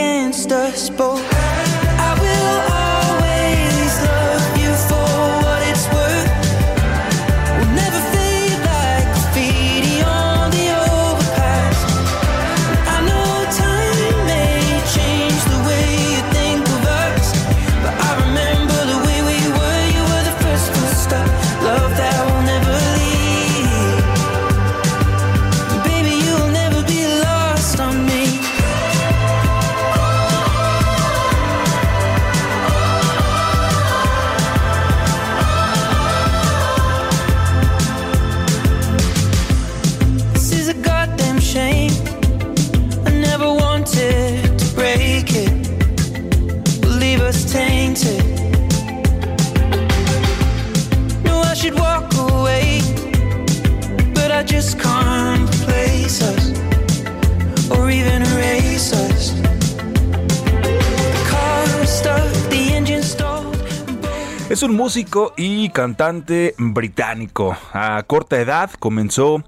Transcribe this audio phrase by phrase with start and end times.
[0.00, 1.39] Against us both.
[64.90, 67.56] Músico y cantante británico.
[67.72, 69.44] A corta edad comenzó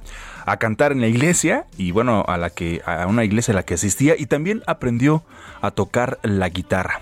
[0.47, 3.65] a cantar en la iglesia y bueno, a la que a una iglesia a la
[3.65, 5.25] que asistía y también aprendió
[5.61, 7.01] a tocar la guitarra.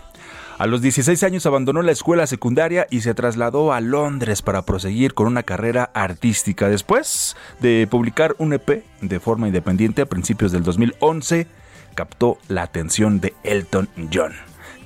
[0.56, 5.12] A los 16 años abandonó la escuela secundaria y se trasladó a Londres para proseguir
[5.12, 6.70] con una carrera artística.
[6.70, 11.46] Después de publicar un EP de forma independiente a principios del 2011,
[11.94, 14.32] captó la atención de Elton John,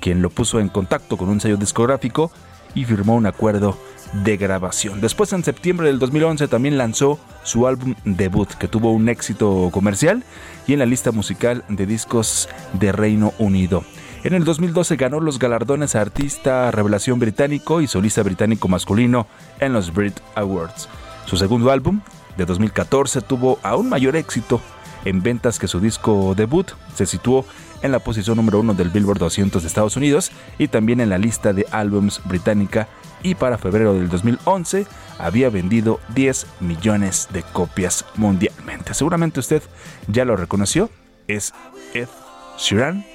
[0.01, 2.33] quien lo puso en contacto con un sello discográfico
[2.75, 3.77] y firmó un acuerdo
[4.23, 5.01] de grabación.
[5.01, 10.23] Después, en septiembre del 2011, también lanzó su álbum debut, que tuvo un éxito comercial
[10.67, 13.83] y en la lista musical de discos de Reino Unido.
[14.23, 19.27] En el 2012 ganó los galardones a Artista Revelación Británico y Solista Británico Masculino
[19.59, 20.89] en los Brit Awards.
[21.25, 22.01] Su segundo álbum,
[22.35, 24.61] de 2014, tuvo aún mayor éxito
[25.05, 26.71] en ventas que su disco debut.
[26.95, 27.45] Se situó
[27.81, 31.17] en la posición número uno del Billboard 200 de Estados Unidos y también en la
[31.17, 32.87] lista de álbums británica
[33.23, 38.93] y para febrero del 2011 había vendido 10 millones de copias mundialmente.
[38.93, 39.63] Seguramente usted
[40.07, 40.89] ya lo reconoció,
[41.27, 41.53] es
[41.93, 42.09] Ed
[42.57, 43.05] Sheeran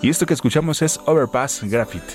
[0.00, 2.14] y esto que escuchamos es Overpass Graffiti.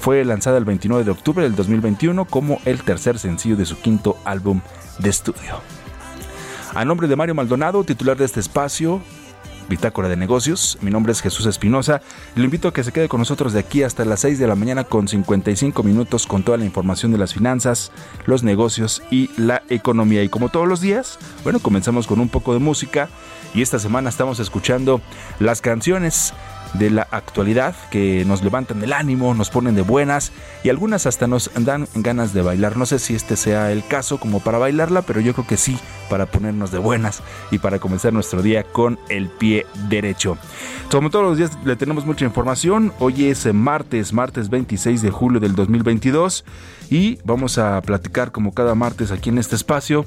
[0.00, 4.16] Fue lanzada el 29 de octubre del 2021 como el tercer sencillo de su quinto
[4.24, 4.60] álbum
[4.98, 5.81] de estudio.
[6.74, 9.02] A nombre de Mario Maldonado, titular de este espacio,
[9.68, 10.78] Bitácora de Negocios.
[10.80, 12.00] Mi nombre es Jesús Espinosa.
[12.34, 14.54] Lo invito a que se quede con nosotros de aquí hasta las 6 de la
[14.54, 17.92] mañana con 55 minutos con toda la información de las finanzas,
[18.24, 20.22] los negocios y la economía.
[20.22, 23.10] Y como todos los días, bueno, comenzamos con un poco de música
[23.52, 25.02] y esta semana estamos escuchando
[25.40, 26.32] las canciones
[26.74, 30.32] de la actualidad que nos levantan el ánimo, nos ponen de buenas
[30.64, 32.76] y algunas hasta nos dan ganas de bailar.
[32.76, 35.78] No sé si este sea el caso como para bailarla, pero yo creo que sí,
[36.08, 40.38] para ponernos de buenas y para comenzar nuestro día con el pie derecho.
[40.90, 42.92] Como todos los días le tenemos mucha información.
[42.98, 46.44] Hoy es martes, martes 26 de julio del 2022
[46.92, 50.04] y vamos a platicar como cada martes aquí en este espacio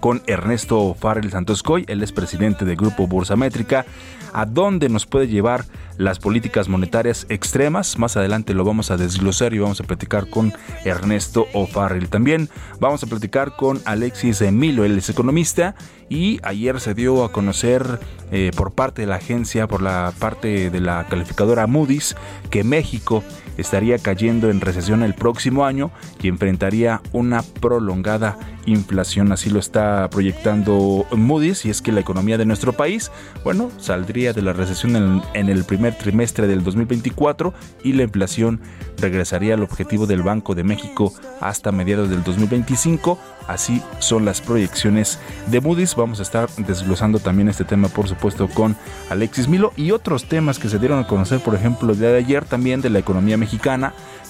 [0.00, 3.84] con Ernesto Farrell Santoscoy, él es presidente del Grupo Bursamétrica,
[4.32, 5.66] a dónde nos puede llevar
[5.98, 7.98] las políticas monetarias extremas.
[7.98, 10.54] Más adelante lo vamos a desglosar y vamos a platicar con
[10.86, 12.08] Ernesto O'Farrell.
[12.08, 12.48] También
[12.80, 15.74] vamos a platicar con Alexis Emilio, él es economista
[16.08, 18.00] y ayer se dio a conocer
[18.32, 22.16] eh, por parte de la agencia, por la parte de la calificadora Moody's,
[22.48, 23.22] que México
[23.56, 25.90] estaría cayendo en recesión el próximo año
[26.22, 29.32] y enfrentaría una prolongada inflación.
[29.32, 33.10] Así lo está proyectando Moody's y es que la economía de nuestro país,
[33.44, 37.54] bueno, saldría de la recesión en, el primer trimestre del 2024
[37.84, 38.60] y la inflación
[38.98, 43.18] regresaría al objetivo del Banco de México hasta mediados del 2025.
[43.46, 45.94] Así son las proyecciones de Moody's.
[45.94, 48.76] Vamos a estar desglosando también este tema, por supuesto, con
[49.08, 52.18] Alexis Milo y otros temas que se dieron a conocer, por ejemplo, el día de
[52.18, 53.45] ayer también de la economía mexicana,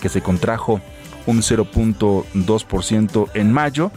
[0.00, 0.80] que se contrajo
[1.26, 3.90] un 0.2% en mayo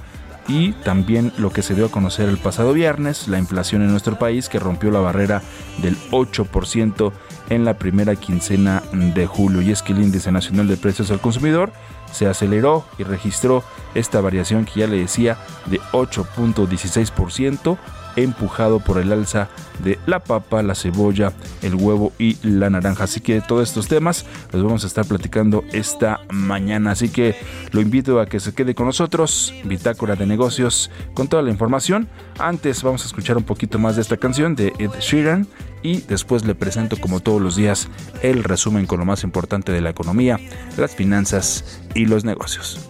[0.47, 4.17] y también lo que se dio a conocer el pasado viernes, la inflación en nuestro
[4.17, 5.43] país que rompió la barrera
[5.77, 7.11] del 8%
[7.51, 9.61] en la primera quincena de julio.
[9.61, 11.71] Y es que el índice nacional de precios al consumidor
[12.11, 13.63] se aceleró y registró
[13.93, 15.37] esta variación que ya le decía
[15.67, 17.77] de 8.16%
[18.15, 19.49] empujado por el alza
[19.83, 23.05] de la papa, la cebolla, el huevo y la naranja.
[23.05, 26.91] Así que todos estos temas los vamos a estar platicando esta mañana.
[26.91, 27.35] Así que
[27.71, 32.07] lo invito a que se quede con nosotros, Bitácora de Negocios, con toda la información.
[32.37, 35.47] Antes vamos a escuchar un poquito más de esta canción de Ed Sheeran
[35.81, 37.87] y después le presento como todos los días
[38.21, 40.39] el resumen con lo más importante de la economía,
[40.77, 42.89] las finanzas y los negocios.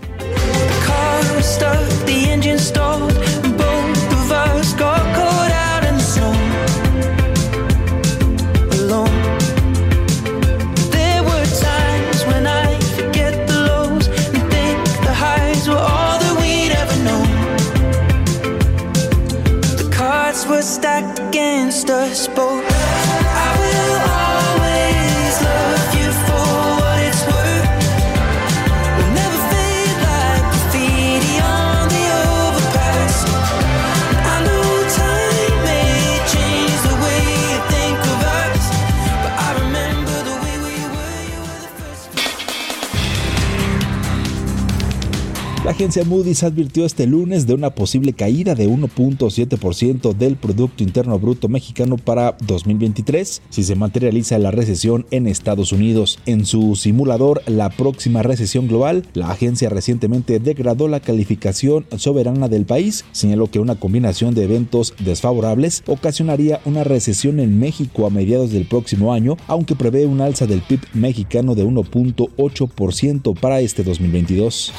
[45.79, 51.47] Agencia Moody's advirtió este lunes de una posible caída de 1.7% del Producto Interno Bruto
[51.47, 56.19] mexicano para 2023 si se materializa la recesión en Estados Unidos.
[56.25, 62.65] En su simulador La próxima recesión global, la agencia recientemente degradó la calificación soberana del
[62.65, 68.51] país, señaló que una combinación de eventos desfavorables ocasionaría una recesión en México a mediados
[68.51, 74.73] del próximo año, aunque prevé un alza del PIB mexicano de 1.8% para este 2022.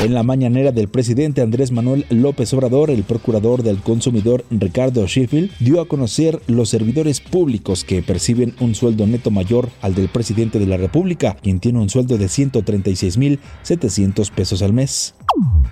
[0.00, 5.52] En la mañanera del presidente Andrés Manuel López Obrador, el procurador del consumidor Ricardo Sheffield
[5.60, 10.58] dio a conocer los servidores públicos que perciben un sueldo neto mayor al del presidente
[10.58, 15.14] de la República, quien tiene un sueldo de 136.700 pesos al mes.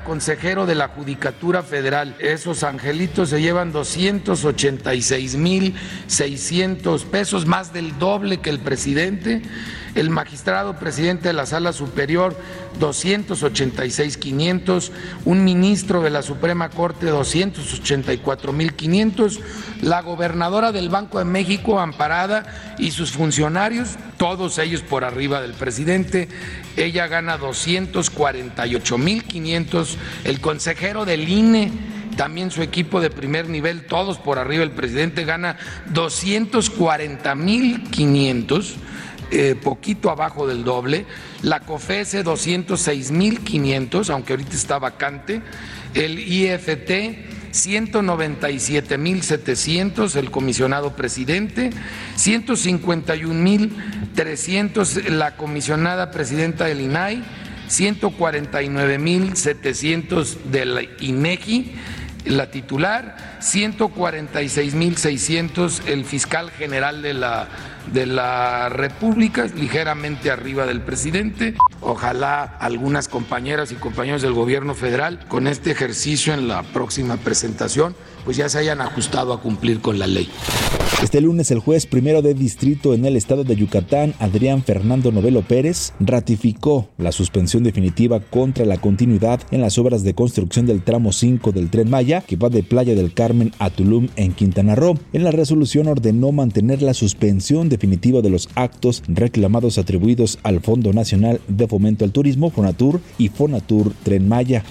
[0.05, 2.17] Consejero de la Judicatura Federal.
[2.19, 5.75] Esos angelitos se llevan 286 mil
[6.07, 9.43] 600 pesos, más del doble que el presidente.
[9.97, 12.37] El magistrado presidente de la Sala Superior,
[12.79, 14.93] 286 500.
[15.25, 19.41] Un ministro de la Suprema Corte, 284 mil 500.
[19.83, 25.55] La gobernadora del Banco de México, Amparada, y sus funcionarios, todos ellos por arriba del
[25.55, 26.29] presidente.
[26.77, 29.50] Ella gana 248 mil 500.
[30.25, 31.71] El consejero del INE
[32.17, 35.57] también su equipo de primer nivel, todos por arriba, el presidente gana
[35.93, 38.75] 240 mil 500,
[39.31, 41.07] eh, poquito abajo del doble,
[41.43, 45.41] la COFESE 206 mil 500, aunque ahorita está vacante,
[45.95, 51.71] el IFT 197 mil 700, el comisionado presidente,
[52.17, 53.73] 151 mil
[54.15, 57.25] 300, la comisionada presidenta del INAI,
[57.71, 61.73] 149 mil 700 del INEGI,
[62.27, 67.49] la titular, 146.600 el fiscal general de la,
[67.93, 71.55] de la República, ligeramente arriba del presidente.
[71.81, 77.95] Ojalá algunas compañeras y compañeros del gobierno federal con este ejercicio en la próxima presentación
[78.25, 80.29] pues ya se hayan ajustado a cumplir con la ley.
[81.03, 85.41] Este lunes el juez primero de distrito en el estado de Yucatán, Adrián Fernando Novelo
[85.41, 91.13] Pérez, ratificó la suspensión definitiva contra la continuidad en las obras de construcción del tramo
[91.13, 94.99] 5 del tren Maya que va de Playa del Carmen a Tulum en Quintana Roo.
[95.15, 100.93] En la resolución ordenó mantener la suspensión definitiva de los actos reclamados atribuidos al Fondo
[100.93, 104.65] Nacional de Fomento al Turismo, Fonatur y Fonatur Tren Maya.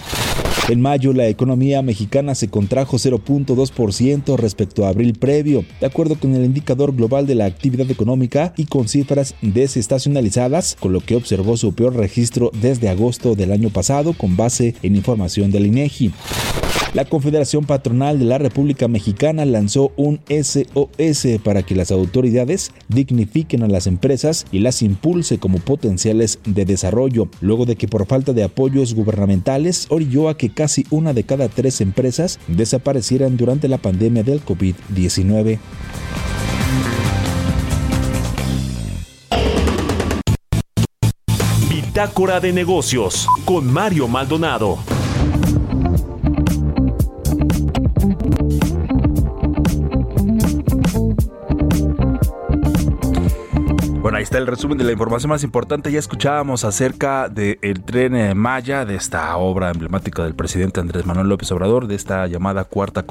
[0.68, 6.34] En mayo, la economía mexicana se contrajo 0.2% respecto a abril previo, de acuerdo con
[6.34, 11.56] el indicador global de la actividad económica y con cifras desestacionalizadas, con lo que observó
[11.56, 16.12] su peor registro desde agosto del año pasado con base en información del INEGI.
[16.92, 23.62] La Confederación Patronal de la República Mexicana lanzó un SOS para que las autoridades dignifiquen
[23.62, 28.32] a las empresas y las impulse como potenciales de desarrollo, luego de que por falta
[28.32, 33.78] de apoyos gubernamentales orilló a que casi una de cada tres empresas desaparecieran durante la
[33.78, 35.58] pandemia del COVID-19.
[41.68, 44.99] Bitácora de negocios con Mario Maldonado.
[54.10, 55.92] Bueno, ahí está el resumen de la información más importante.
[55.92, 61.28] Ya escuchábamos acerca del tren eh, Maya, de esta obra emblemática del presidente Andrés Manuel
[61.28, 63.04] López Obrador, de esta llamada cuarta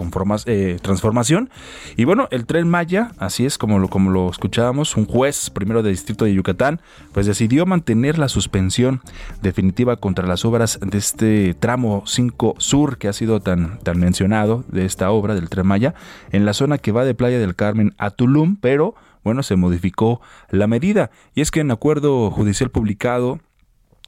[0.46, 1.52] eh, transformación.
[1.96, 5.84] Y bueno, el tren Maya, así es como lo, como lo escuchábamos, un juez primero
[5.84, 6.82] del distrito de Yucatán,
[7.14, 9.00] pues decidió mantener la suspensión
[9.42, 14.66] definitiva contra las obras de este tramo 5 Sur que ha sido tan, tan mencionado
[14.68, 15.94] de esta obra del tren Maya
[16.34, 18.96] en la zona que va de Playa del Carmen a Tulum, pero
[19.30, 21.12] bueno, se modificó la medida.
[21.36, 23.40] Y es que en acuerdo judicial publicado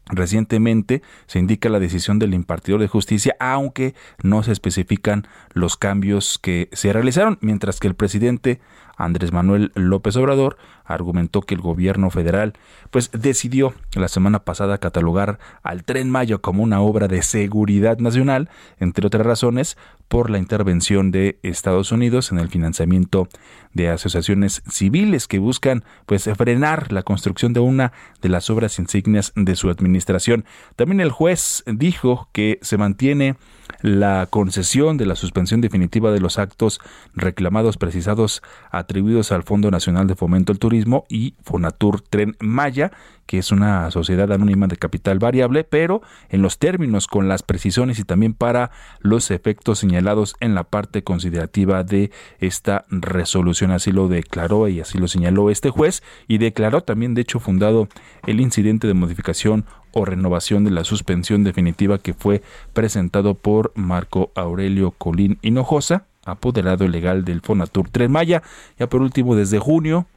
[0.08, 6.38] Recientemente se indica la decisión del impartidor de justicia, aunque no se especifican los cambios
[6.38, 8.60] que se realizaron, mientras que el presidente
[8.98, 12.54] Andrés Manuel López Obrador argumentó que el gobierno federal
[12.90, 18.50] pues decidió la semana pasada catalogar al Tren Mayo como una obra de seguridad nacional,
[18.80, 23.30] entre otras razones, por la intervención de Estados Unidos en el financiamiento
[23.74, 29.32] de asociaciones civiles que buscan pues frenar la construcción de una de las obras insignias
[29.36, 30.44] de su administración.
[30.76, 33.38] También el juez dijo que se mantiene
[33.82, 36.82] la concesión de la suspensión definitiva de los actos
[37.16, 38.42] reclamados precisados
[38.82, 42.92] atribuidos al Fondo Nacional de Fomento al Turismo y Fonatur Tren Maya,
[43.26, 47.98] que es una sociedad anónima de capital variable, pero en los términos, con las precisiones
[48.00, 53.72] y también para los efectos señalados en la parte considerativa de esta resolución.
[53.72, 57.88] Así lo declaró y así lo señaló este juez y declaró también, de hecho, fundado
[58.28, 62.42] el incidente de modificación o renovación de la suspensión definitiva que fue
[62.74, 68.44] presentado por Marco Aurelio Colín Hinojosa, apoderado legal del Fonatur Tren Maya.
[68.78, 70.08] Ya por último, desde junio,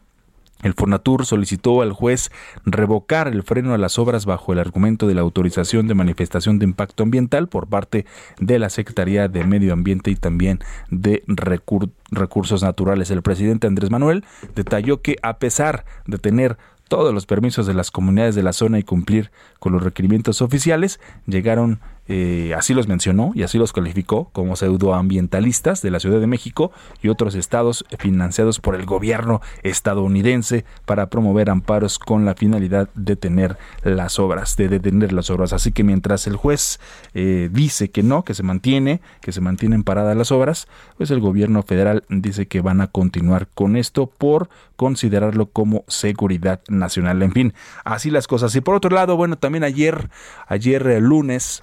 [0.62, 2.30] el Fonatur solicitó al juez
[2.64, 6.64] revocar el freno a las obras bajo el argumento de la autorización de manifestación de
[6.64, 8.06] impacto ambiental por parte
[8.38, 13.10] de la Secretaría de Medio Ambiente y también de Recursos Naturales.
[13.10, 16.56] El presidente Andrés Manuel detalló que a pesar de tener
[16.88, 21.00] todos los permisos de las comunidades de la zona y cumplir con los requerimientos oficiales,
[21.26, 26.26] llegaron eh, así los mencionó y así los calificó como pseudoambientalistas de la Ciudad de
[26.26, 26.70] México
[27.02, 33.14] y otros estados financiados por el gobierno estadounidense para promover amparos con la finalidad de
[33.14, 35.52] detener las obras, de detener las obras.
[35.52, 36.80] Así que mientras el juez
[37.14, 41.20] eh, dice que no, que se mantiene, que se mantienen paradas las obras, pues el
[41.20, 47.22] gobierno federal dice que van a continuar con esto por considerarlo como seguridad nacional.
[47.22, 48.54] En fin, así las cosas.
[48.56, 50.10] Y por otro lado, bueno, también ayer,
[50.48, 51.62] ayer eh, lunes,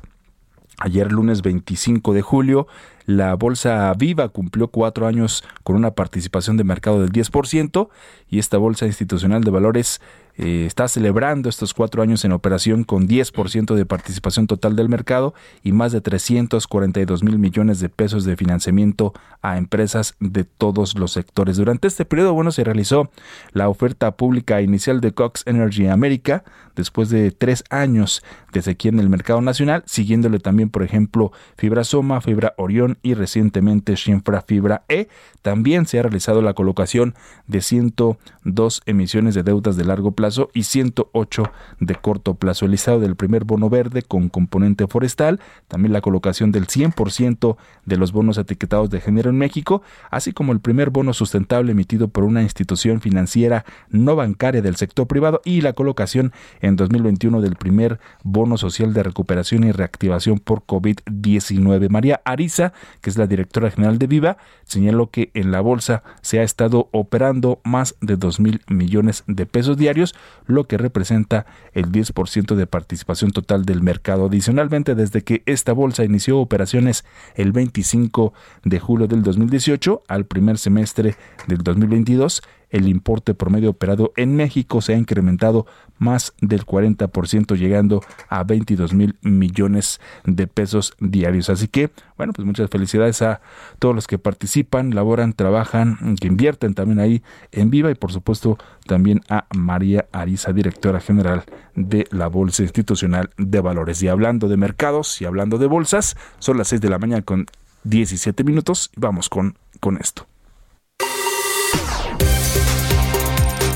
[0.83, 2.65] Ayer lunes 25 de julio,
[3.05, 7.89] la Bolsa Viva cumplió cuatro años con una participación de mercado del 10%
[8.27, 10.01] y esta Bolsa Institucional de Valores
[10.37, 15.33] eh, está celebrando estos cuatro años en operación con 10% de participación total del mercado
[15.63, 21.11] y más de 342 mil millones de pesos de financiamiento a empresas de todos los
[21.11, 21.57] sectores.
[21.57, 23.11] Durante este periodo, bueno, se realizó
[23.51, 26.43] la oferta pública inicial de Cox Energy América
[26.75, 28.23] después de tres años
[28.53, 33.13] de sequía en el mercado nacional, siguiéndole también, por ejemplo, Fibra Soma, Fibra Orión y
[33.13, 35.07] recientemente Shinfra Fibra E.
[35.41, 37.15] También se ha realizado la colocación
[37.47, 40.20] de 102 emisiones de deudas de largo plazo
[40.53, 41.43] y 108
[41.79, 42.65] de corto plazo.
[42.65, 47.97] El listado del primer bono verde con componente forestal, también la colocación del 100% de
[47.97, 52.23] los bonos etiquetados de género en México, así como el primer bono sustentable emitido por
[52.23, 57.99] una institución financiera no bancaria del sector privado y la colocación en 2021 del primer
[58.23, 61.89] bono social de recuperación y reactivación por COVID-19.
[61.89, 66.39] María Ariza, que es la directora general de Viva, señaló que en la bolsa se
[66.39, 70.10] ha estado operando más de 2 mil millones de pesos diarios,
[70.45, 74.25] lo que representa el 10% de participación total del mercado.
[74.25, 80.57] Adicionalmente, desde que esta bolsa inició operaciones el 25 de julio del 2018 al primer
[80.57, 81.15] semestre
[81.47, 82.41] del 2022,
[82.71, 85.65] el importe promedio operado en México se ha incrementado
[85.97, 91.49] más del 40%, llegando a 22 mil millones de pesos diarios.
[91.49, 93.41] Así que, bueno, pues muchas felicidades a
[93.77, 98.57] todos los que participan, laboran, trabajan, que invierten también ahí en Viva y por supuesto
[98.87, 101.43] también a María Ariza, directora general
[101.75, 104.01] de la Bolsa Institucional de Valores.
[104.01, 107.45] Y hablando de mercados y hablando de bolsas, son las 6 de la mañana con
[107.83, 110.30] 17 minutos vamos con, con esto.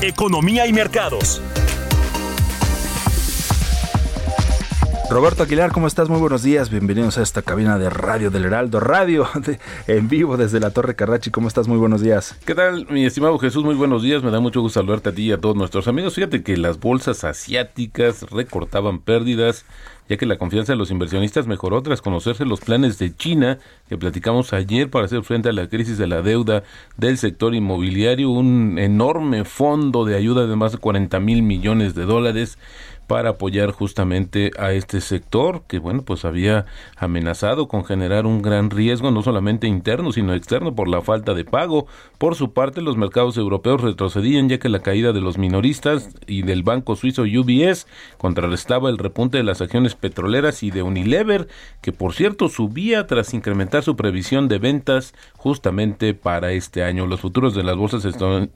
[0.02, 1.40] Economía y mercados.
[5.08, 6.10] Roberto Aguilar, ¿cómo estás?
[6.10, 6.68] Muy buenos días.
[6.68, 9.26] Bienvenidos a esta cabina de radio del Heraldo Radio,
[9.86, 11.30] en vivo desde la Torre Carrachi.
[11.30, 11.66] ¿Cómo estás?
[11.66, 12.36] Muy buenos días.
[12.44, 13.64] ¿Qué tal, mi estimado Jesús?
[13.64, 14.22] Muy buenos días.
[14.22, 16.14] Me da mucho gusto saludarte a ti y a todos nuestros amigos.
[16.14, 19.64] Fíjate que las bolsas asiáticas recortaban pérdidas
[20.08, 23.58] ya que la confianza de los inversionistas mejoró tras conocerse los planes de China
[23.88, 26.62] que platicamos ayer para hacer frente a la crisis de la deuda
[26.96, 32.04] del sector inmobiliario, un enorme fondo de ayuda de más de 40 mil millones de
[32.04, 32.58] dólares
[33.06, 38.70] para apoyar justamente a este sector que bueno pues había amenazado con generar un gran
[38.70, 41.86] riesgo no solamente interno sino externo por la falta de pago.
[42.18, 46.42] Por su parte los mercados europeos retrocedían ya que la caída de los minoristas y
[46.42, 47.86] del banco suizo UBS
[48.18, 51.48] contrarrestaba el repunte de las acciones petroleras y de Unilever
[51.80, 57.06] que por cierto subía tras incrementar su previsión de ventas justamente para este año.
[57.06, 58.04] Los futuros de las bolsas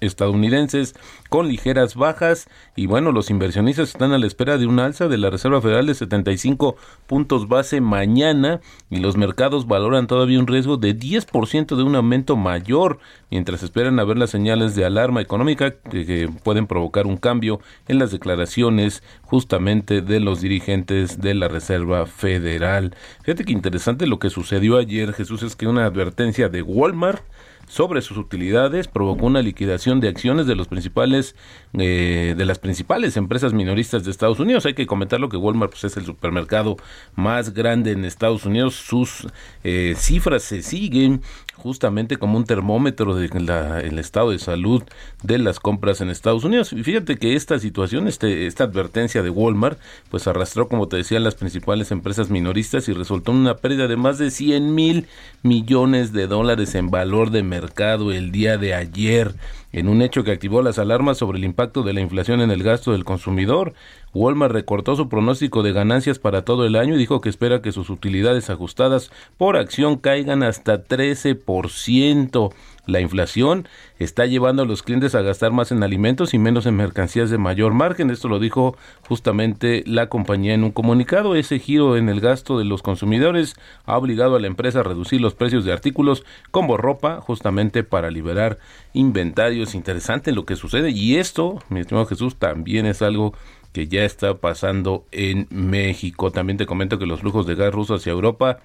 [0.00, 0.94] estadounidenses
[1.28, 5.60] con ligeras bajas y bueno los inversionistas están al de un alza de la Reserva
[5.60, 6.74] Federal de 75
[7.06, 12.36] puntos base mañana y los mercados valoran todavía un riesgo de 10% de un aumento
[12.36, 17.60] mayor mientras esperan a ver las señales de alarma económica que, pueden provocar un cambio
[17.86, 22.94] en las declaraciones justamente de los dirigentes de la Reserva Federal.
[23.22, 27.22] Fíjate que interesante lo que sucedió ayer, Jesús, es que una advertencia de Walmart
[27.70, 31.36] sobre sus utilidades provocó una liquidación de acciones de los principales
[31.78, 34.66] eh, de las principales empresas minoristas de Estados Unidos.
[34.66, 36.76] Hay que comentar lo que Walmart pues, es el supermercado
[37.14, 38.74] más grande en Estados Unidos.
[38.74, 39.28] Sus
[39.62, 41.22] eh, cifras se siguen
[41.60, 44.82] justamente como un termómetro del estado de salud
[45.22, 46.72] de las compras en Estados Unidos.
[46.72, 49.78] Y fíjate que esta situación, este, esta advertencia de Walmart,
[50.10, 53.96] pues arrastró, como te decía, las principales empresas minoristas y resultó en una pérdida de
[53.96, 55.06] más de 100 mil
[55.42, 59.34] millones de dólares en valor de mercado el día de ayer
[59.72, 62.62] en un hecho que activó las alarmas sobre el impacto de la inflación en el
[62.62, 63.74] gasto del consumidor.
[64.12, 67.72] Walmart recortó su pronóstico de ganancias para todo el año y dijo que espera que
[67.72, 72.52] sus utilidades ajustadas por acción caigan hasta 13%.
[72.90, 73.68] La inflación
[74.00, 77.38] está llevando a los clientes a gastar más en alimentos y menos en mercancías de
[77.38, 78.10] mayor margen.
[78.10, 78.76] Esto lo dijo
[79.08, 81.36] justamente la compañía en un comunicado.
[81.36, 83.54] Ese giro en el gasto de los consumidores
[83.86, 88.10] ha obligado a la empresa a reducir los precios de artículos como ropa justamente para
[88.10, 88.58] liberar
[88.92, 89.76] inventarios.
[89.76, 93.34] Interesante lo que sucede y esto, mi estimado Jesús, también es algo
[93.72, 96.32] que ya está pasando en México.
[96.32, 98.58] También te comento que los flujos de gas ruso hacia Europa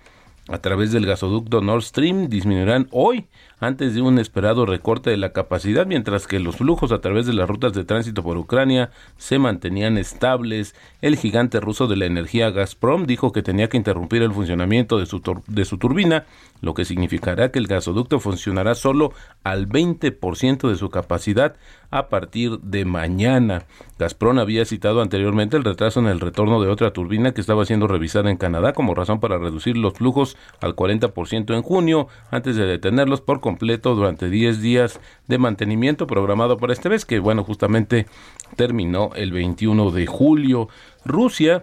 [0.47, 3.25] a través del gasoducto Nord Stream disminuirán hoy
[3.59, 7.33] antes de un esperado recorte de la capacidad, mientras que los flujos a través de
[7.33, 10.75] las rutas de tránsito por Ucrania se mantenían estables.
[11.01, 15.05] El gigante ruso de la energía Gazprom dijo que tenía que interrumpir el funcionamiento de
[15.05, 16.25] su, de su turbina,
[16.61, 19.13] lo que significará que el gasoducto funcionará solo
[19.43, 21.55] al 20% de su capacidad
[21.91, 23.65] a partir de mañana.
[23.97, 27.87] Gazprom había citado anteriormente el retraso en el retorno de otra turbina que estaba siendo
[27.87, 32.65] revisada en Canadá como razón para reducir los flujos al 40% en junio, antes de
[32.65, 38.07] detenerlos por completo durante 10 días de mantenimiento programado para este mes, que bueno, justamente
[38.55, 40.67] terminó el 21 de julio.
[41.05, 41.61] Rusia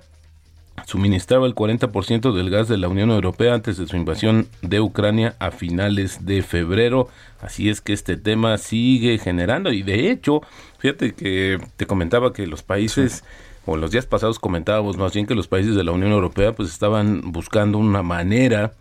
[0.86, 5.34] suministraba el 40% del gas de la Unión Europea antes de su invasión de Ucrania
[5.40, 7.08] a finales de febrero.
[7.40, 10.40] Así es que este tema sigue generando y de hecho,
[10.78, 13.24] fíjate que te comentaba que los países
[13.66, 16.68] o los días pasados comentábamos más bien que los países de la Unión Europea pues
[16.68, 18.72] estaban buscando una manera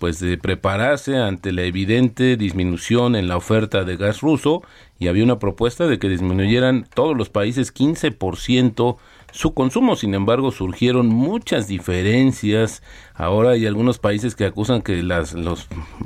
[0.00, 4.62] pues de prepararse ante la evidente disminución en la oferta de gas ruso
[4.98, 8.96] y había una propuesta de que disminuyeran todos los países 15%
[9.30, 9.96] su consumo.
[9.96, 12.82] Sin embargo, surgieron muchas diferencias.
[13.14, 15.36] Ahora hay algunos países que acusan que las,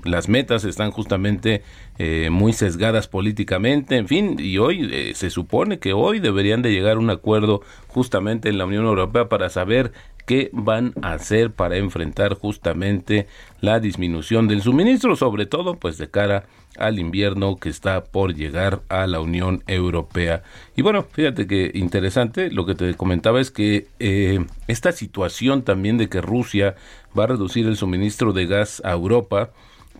[0.04, 1.62] las metas están justamente
[1.98, 3.96] eh, muy sesgadas políticamente.
[3.96, 7.62] En fin, y hoy eh, se supone que hoy deberían de llegar a un acuerdo
[7.87, 9.92] justamente en la Unión Europea para saber
[10.26, 13.26] qué van a hacer para enfrentar justamente
[13.60, 16.46] la disminución del suministro, sobre todo pues de cara
[16.78, 20.42] al invierno que está por llegar a la Unión Europea.
[20.76, 25.98] Y bueno, fíjate que interesante, lo que te comentaba es que eh, esta situación también
[25.98, 26.74] de que Rusia
[27.16, 29.50] va a reducir el suministro de gas a Europa,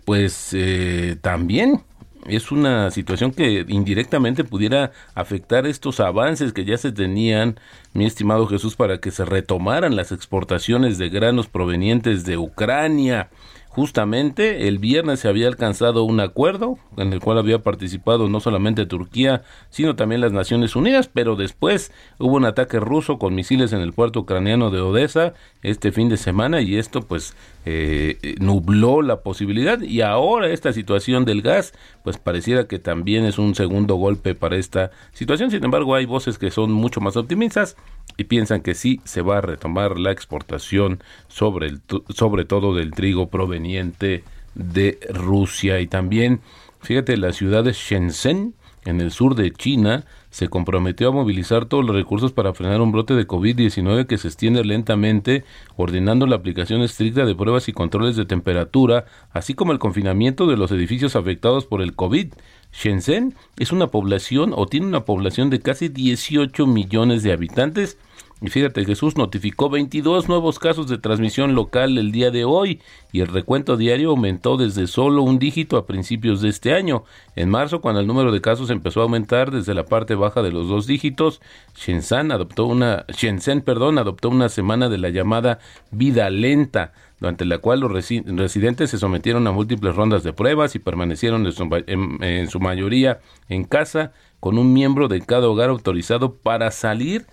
[0.03, 1.81] pues eh, también
[2.27, 7.59] es una situación que indirectamente pudiera afectar estos avances que ya se tenían,
[7.93, 13.29] mi estimado Jesús, para que se retomaran las exportaciones de granos provenientes de Ucrania.
[13.75, 18.85] Justamente el viernes se había alcanzado un acuerdo en el cual había participado no solamente
[18.85, 23.81] Turquía, sino también las Naciones Unidas, pero después hubo un ataque ruso con misiles en
[23.81, 27.35] el puerto ucraniano de Odessa este fin de semana y esto pues
[27.65, 31.73] eh, nubló la posibilidad y ahora esta situación del gas
[32.03, 35.49] pues pareciera que también es un segundo golpe para esta situación.
[35.49, 37.75] Sin embargo, hay voces que son mucho más optimistas
[38.17, 42.91] y piensan que sí se va a retomar la exportación sobre, el, sobre todo del
[42.91, 44.23] trigo proveniente
[44.53, 46.41] de Rusia y también,
[46.81, 48.53] fíjate, la ciudad de Shenzhen,
[48.85, 52.91] en el sur de China, se comprometió a movilizar todos los recursos para frenar un
[52.91, 55.43] brote de COVID-19 que se extiende lentamente,
[55.75, 60.57] ordenando la aplicación estricta de pruebas y controles de temperatura, así como el confinamiento de
[60.57, 62.33] los edificios afectados por el COVID.
[62.71, 67.97] Shenzhen es una población o tiene una población de casi 18 millones de habitantes
[68.41, 72.81] y fíjate, Jesús notificó 22 nuevos casos de transmisión local el día de hoy
[73.13, 77.05] y el recuento diario aumentó desde solo un dígito a principios de este año.
[77.37, 80.51] En marzo, cuando el número de casos empezó a aumentar desde la parte baja de
[80.51, 81.39] los dos dígitos,
[81.77, 85.59] Shenzhen adoptó una, Shenzhen, perdón, adoptó una semana de la llamada
[85.91, 90.79] vida lenta durante la cual los residentes se sometieron a múltiples rondas de pruebas y
[90.79, 97.25] permanecieron en su mayoría en casa con un miembro de cada hogar autorizado para salir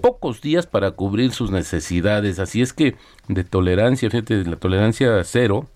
[0.00, 2.38] pocos días para cubrir sus necesidades.
[2.38, 2.96] Así es que
[3.28, 5.68] de tolerancia, fíjate, de la tolerancia cero,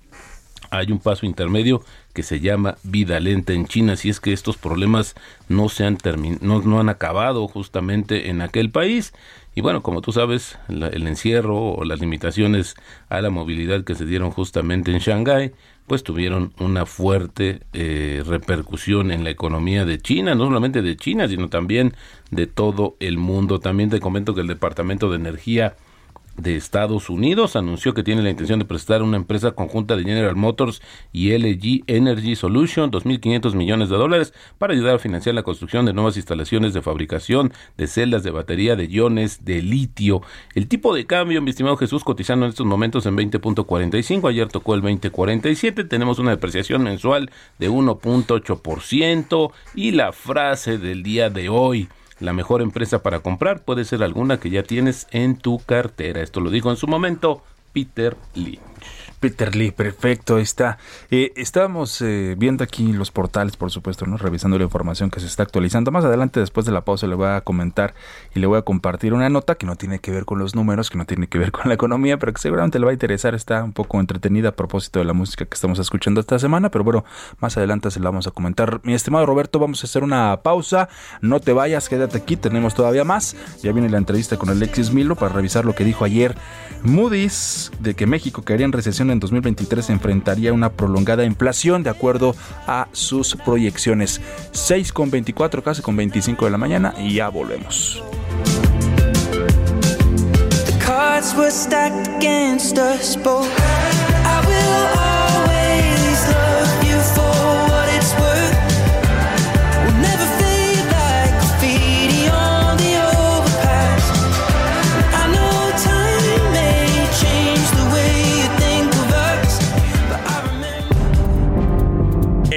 [0.70, 4.56] hay un paso intermedio que se llama vida lenta en China, si es que estos
[4.56, 5.14] problemas
[5.48, 5.98] no se han
[6.40, 9.12] no, no, han acabado justamente en aquel país.
[9.54, 12.74] Y bueno, como tú sabes, el encierro o las limitaciones
[13.08, 15.52] a la movilidad que se dieron justamente en Shanghái,
[15.88, 21.26] pues tuvieron una fuerte eh, repercusión en la economía de China, no solamente de China,
[21.26, 21.94] sino también
[22.30, 23.58] de todo el mundo.
[23.58, 25.76] También te comento que el Departamento de Energía
[26.38, 30.36] de Estados Unidos anunció que tiene la intención de prestar una empresa conjunta de General
[30.36, 30.80] Motors
[31.12, 35.92] y LG Energy Solution 2.500 millones de dólares para ayudar a financiar la construcción de
[35.92, 40.22] nuevas instalaciones de fabricación de celdas de batería de iones de litio.
[40.54, 44.74] El tipo de cambio, mi estimado Jesús, cotizando en estos momentos en 20.45, ayer tocó
[44.74, 51.88] el 20.47, tenemos una depreciación mensual de 1.8% y la frase del día de hoy.
[52.20, 56.20] La mejor empresa para comprar puede ser alguna que ya tienes en tu cartera.
[56.20, 59.07] Esto lo dijo en su momento Peter Lynch.
[59.20, 60.78] Peter Lee, perfecto, está.
[61.10, 64.16] Eh, estábamos eh, viendo aquí los portales, por supuesto, ¿no?
[64.16, 65.90] revisando la información que se está actualizando.
[65.90, 67.94] Más adelante, después de la pausa, le voy a comentar
[68.34, 70.90] y le voy a compartir una nota que no tiene que ver con los números,
[70.90, 73.34] que no tiene que ver con la economía, pero que seguramente le va a interesar.
[73.34, 76.84] Está un poco entretenida a propósito de la música que estamos escuchando esta semana, pero
[76.84, 77.04] bueno,
[77.40, 78.80] más adelante se la vamos a comentar.
[78.84, 80.88] Mi estimado Roberto, vamos a hacer una pausa.
[81.20, 83.36] No te vayas, quédate aquí, tenemos todavía más.
[83.62, 86.36] Ya viene la entrevista con Alexis Milo para revisar lo que dijo ayer
[86.82, 92.34] Moody's de que México caería en recesión en 2023 enfrentaría una prolongada inflación de acuerdo
[92.66, 94.20] a sus proyecciones.
[94.52, 98.02] 6 con 24, casi con 25 de la mañana y ya volvemos.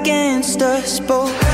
[0.00, 1.53] Against us both.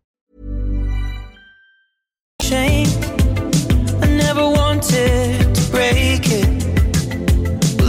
[2.51, 2.85] Shame.
[4.03, 6.49] I never wanted to break it.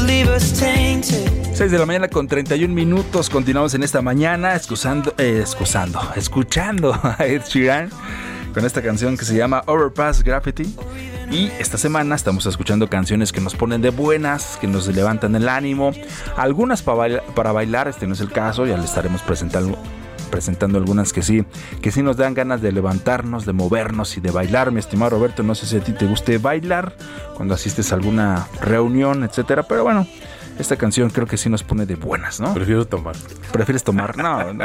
[0.07, 1.29] Leave us tainted.
[1.53, 3.29] 6 de la mañana con 31 minutos.
[3.29, 5.43] Continuamos en esta mañana excusando, eh,
[6.15, 7.91] escuchando a Ed Sheeran
[8.55, 10.73] con esta canción que se llama Overpass Graffiti.
[11.33, 15.49] Y esta semana estamos escuchando canciones que nos ponen de buenas, que nos levantan el
[15.49, 15.91] ánimo.
[16.37, 19.77] Algunas para para bailar este no es el caso, ya le estaremos presentando
[20.33, 21.45] presentando algunas que sí,
[21.83, 24.73] que sí nos dan ganas de levantarnos, de movernos y de bailar.
[24.73, 26.95] Mi estimado Roberto, no sé si a ti te guste bailar
[27.37, 30.07] cuando asistes a alguna reunión, etcétera, pero bueno,
[30.59, 32.55] esta canción creo que sí nos pone de buenas, ¿no?
[32.55, 33.15] Prefiero tomar.
[33.53, 34.17] ¿Prefieres tomar?
[34.23, 34.65] No, no,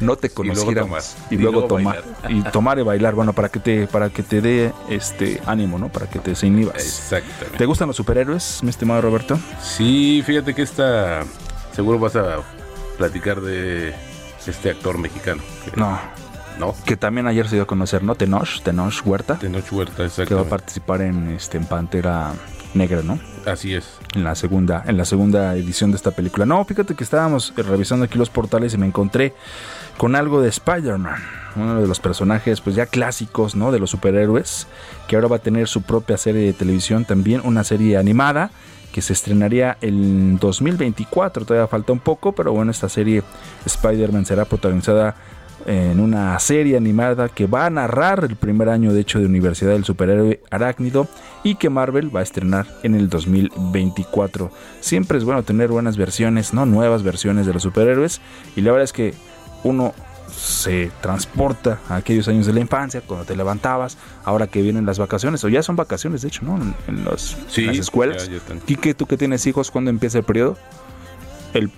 [0.00, 1.14] no te conociéramos.
[1.14, 1.26] tomar.
[1.30, 2.02] Y Y luego, tomar.
[2.28, 5.88] Y tomar y bailar, bueno, para que te, para que te dé este ánimo, ¿no?
[5.88, 6.76] Para que te desinhibas.
[6.76, 7.58] Exactamente.
[7.58, 9.38] ¿Te gustan los superhéroes, mi estimado Roberto?
[9.60, 11.22] Sí, fíjate que esta.
[11.72, 12.36] Seguro vas a
[12.98, 13.92] platicar de
[14.48, 15.42] este actor mexicano.
[15.64, 15.98] que- No.
[16.58, 16.72] No.
[16.84, 18.14] Que también ayer se dio a conocer, ¿no?
[18.14, 22.32] Tenoch, Tenoch Huerta, De Noche Huerta, que va a participar en este en Pantera
[22.74, 23.18] Negra, ¿no?
[23.46, 23.98] Así es.
[24.14, 26.46] en la segunda en la segunda edición de esta película.
[26.46, 29.34] No, fíjate que estábamos revisando aquí los portales y me encontré
[29.96, 31.22] con algo de Spider-Man,
[31.56, 33.70] uno de los personajes pues ya clásicos, ¿no?
[33.70, 34.66] De los superhéroes,
[35.06, 38.50] que ahora va a tener su propia serie de televisión también, una serie animada
[38.92, 43.24] que se estrenaría en 2024, todavía falta un poco, pero bueno, esta serie
[43.66, 45.16] Spider-Man será protagonizada
[45.66, 49.72] en una serie animada que va a narrar el primer año de hecho de Universidad
[49.72, 51.08] del Superhéroe Arácnido
[51.42, 54.50] y que Marvel va a estrenar en el 2024.
[54.80, 58.20] Siempre es bueno tener buenas versiones, no nuevas versiones de los superhéroes
[58.56, 59.14] y la verdad es que
[59.62, 59.94] uno
[60.30, 64.98] se transporta a aquellos años de la infancia cuando te levantabas, ahora que vienen las
[64.98, 66.56] vacaciones o ya son vacaciones de hecho, ¿no?
[66.56, 68.28] En, en los- Sí, en las escuelas.
[68.66, 70.56] Quique, tú que tienes hijos, ¿cuándo empieza el periodo?
[71.52, 71.70] El,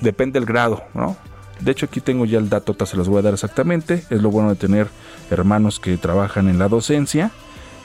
[0.00, 1.16] depende del grado, ¿no?
[1.60, 4.04] De hecho, aquí tengo ya el dato, se los voy a dar exactamente.
[4.10, 4.88] Es lo bueno de tener
[5.30, 7.30] hermanos que trabajan en la docencia.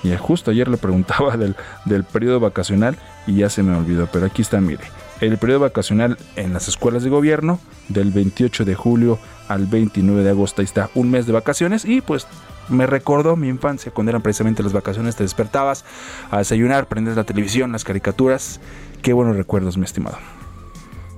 [0.04, 1.56] Y justo ayer le preguntaba del,
[1.86, 4.08] del periodo vacacional y ya se me olvidó.
[4.12, 4.84] Pero aquí está, mire.
[5.22, 10.30] El periodo vacacional en las escuelas de gobierno del 28 de julio al 29 de
[10.30, 10.62] agosto.
[10.62, 11.86] Ahí está, un mes de vacaciones.
[11.86, 12.28] Y pues
[12.70, 15.16] me recordó mi infancia cuando eran precisamente las vacaciones.
[15.16, 15.86] Te despertabas
[16.30, 18.60] a desayunar, prendes la televisión, las caricaturas.
[19.02, 20.18] Qué buenos recuerdos, mi estimado.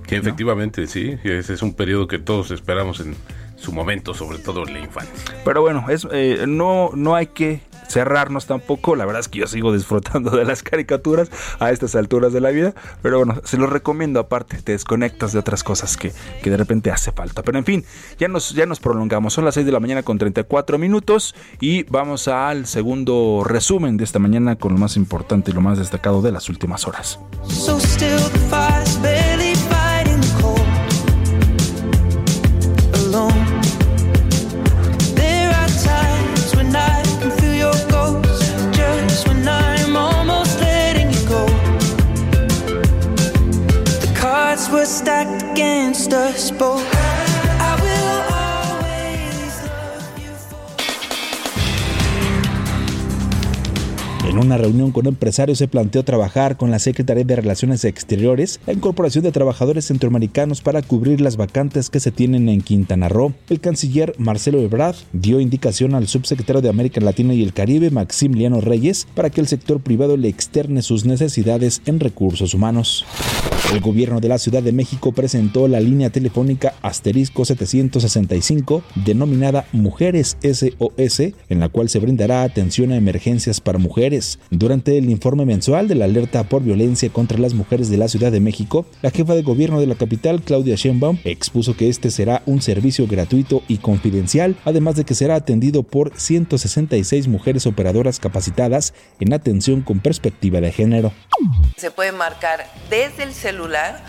[0.07, 1.17] Que efectivamente, sí.
[1.23, 3.15] Ese es un periodo que todos esperamos en
[3.55, 5.13] su momento, sobre todo en la infancia.
[5.43, 8.95] Pero bueno, es, eh, no, no hay que cerrarnos tampoco.
[8.95, 12.49] La verdad es que yo sigo disfrutando de las caricaturas a estas alturas de la
[12.49, 12.73] vida.
[13.01, 14.61] Pero bueno, se los recomiendo aparte.
[14.61, 16.11] Te desconectas de otras cosas que,
[16.43, 17.43] que de repente hace falta.
[17.43, 17.85] Pero en fin,
[18.17, 19.33] ya nos, ya nos prolongamos.
[19.33, 21.35] Son las 6 de la mañana con 34 minutos.
[21.59, 25.77] Y vamos al segundo resumen de esta mañana con lo más importante y lo más
[25.77, 27.19] destacado de las últimas horas.
[27.47, 28.74] So still the
[54.27, 58.73] En una reunión con empresarios se planteó trabajar con la Secretaría de Relaciones Exteriores la
[58.73, 63.33] incorporación de trabajadores centroamericanos para cubrir las vacantes que se tienen en Quintana Roo.
[63.47, 68.59] El canciller Marcelo Ebrard dio indicación al subsecretario de América Latina y el Caribe, Maximiliano
[68.59, 73.05] Reyes, para que el sector privado le externe sus necesidades en recursos humanos.
[73.71, 80.37] El gobierno de la Ciudad de México presentó la línea telefónica asterisco 765 denominada Mujeres
[80.43, 84.39] SOS, en la cual se brindará atención a emergencias para mujeres.
[84.51, 88.31] Durante el informe mensual de la alerta por violencia contra las mujeres de la Ciudad
[88.31, 92.43] de México, la jefa de gobierno de la capital, Claudia Sheinbaum, expuso que este será
[92.45, 98.93] un servicio gratuito y confidencial, además de que será atendido por 166 mujeres operadoras capacitadas
[99.19, 101.11] en atención con perspectiva de género.
[101.77, 103.54] Se puede marcar desde el celular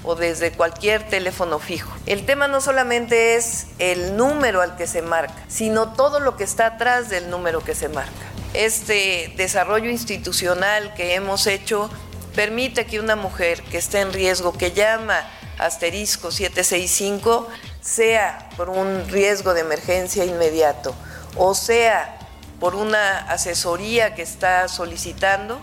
[0.02, 1.92] o desde cualquier teléfono fijo.
[2.06, 6.44] El tema no solamente es el número al que se marca, sino todo lo que
[6.44, 8.12] está atrás del número que se marca.
[8.54, 11.90] Este desarrollo institucional que hemos hecho
[12.34, 15.18] permite que una mujer que esté en riesgo, que llama
[15.58, 17.48] asterisco 765,
[17.80, 20.94] sea por un riesgo de emergencia inmediato
[21.36, 22.18] o sea
[22.58, 25.60] por una asesoría que está solicitando,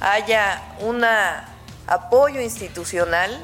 [0.00, 1.04] haya un
[1.90, 3.38] apoyo institucional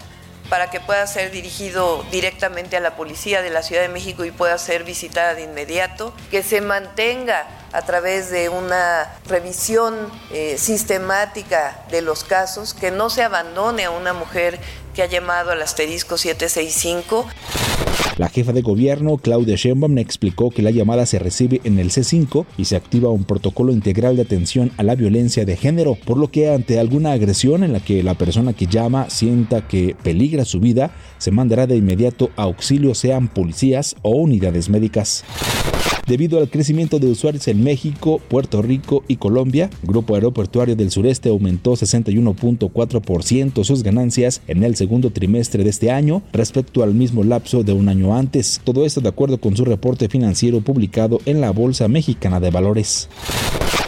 [0.49, 4.31] para que pueda ser dirigido directamente a la policía de la Ciudad de México y
[4.31, 11.85] pueda ser visitada de inmediato, que se mantenga a través de una revisión eh, sistemática
[11.91, 14.61] de los casos, que no se abandone a una mujer
[14.97, 17.27] que ha llamado al asterisco 765.
[18.17, 22.47] La jefa de gobierno, Claudia Sheinbaum, explicó que la llamada se recibe en el C5
[22.57, 26.31] y se activa un protocolo integral de atención a la violencia de género, por lo
[26.31, 30.61] que ante alguna agresión en la que la persona que llama sienta que peligra su
[30.61, 35.25] vida, se mandará de inmediato a auxilio sean policías o unidades médicas.
[36.07, 41.31] Debido al crecimiento de usuarios en México, Puerto Rico y Colombia, Grupo Aeroportuario del Sureste
[41.31, 47.65] aumentó 61.4% sus ganancias en el segundo trimestre de este año respecto al mismo lapso
[47.65, 48.61] de un año antes.
[48.63, 53.09] Todo esto de acuerdo con su reporte financiero publicado en la Bolsa Mexicana de Valores.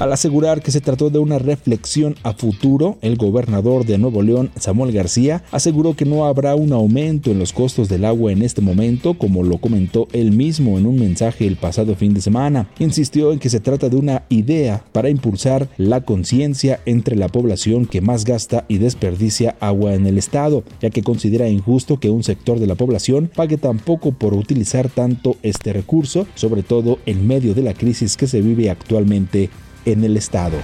[0.01, 4.51] Al asegurar que se trató de una reflexión a futuro, el gobernador de Nuevo León,
[4.57, 8.61] Samuel García, aseguró que no habrá un aumento en los costos del agua en este
[8.61, 12.69] momento, como lo comentó él mismo en un mensaje el pasado fin de semana.
[12.79, 17.87] Insistió en que se trata de una idea para impulsar la conciencia entre la población
[17.87, 22.23] que más gasta y desperdicia agua en el estado, ya que considera injusto que un
[22.23, 27.27] sector de la población pague tan poco por utilizar tanto este recurso, sobre todo en
[27.27, 29.51] medio de la crisis que se vive actualmente
[29.85, 30.59] en el estado.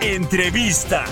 [0.00, 1.04] Entrevista.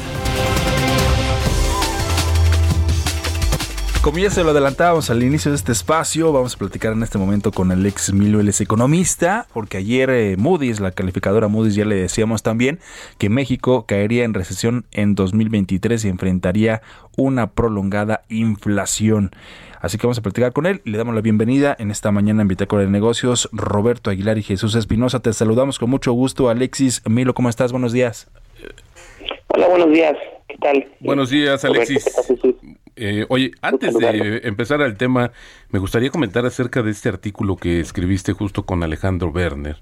[4.06, 7.18] Como ya se lo adelantábamos al inicio de este espacio, vamos a platicar en este
[7.18, 11.74] momento con el ex Milo, él es economista, porque ayer eh, Moody's, la calificadora Moody's,
[11.74, 12.78] ya le decíamos también
[13.18, 16.82] que México caería en recesión en 2023 y enfrentaría
[17.16, 19.32] una prolongada inflación.
[19.80, 22.42] Así que vamos a platicar con él y le damos la bienvenida en esta mañana
[22.42, 23.48] en Bitácora de Negocios.
[23.50, 26.48] Roberto Aguilar y Jesús Espinosa, te saludamos con mucho gusto.
[26.48, 27.72] Alexis Milo, ¿cómo estás?
[27.72, 28.30] Buenos días.
[29.48, 30.16] Hola, buenos días.
[30.46, 30.86] ¿Qué tal?
[31.00, 32.04] Buenos días, Alexis.
[32.96, 35.32] Eh, oye, antes de empezar al tema,
[35.70, 39.76] me gustaría comentar acerca de este artículo que escribiste justo con Alejandro Werner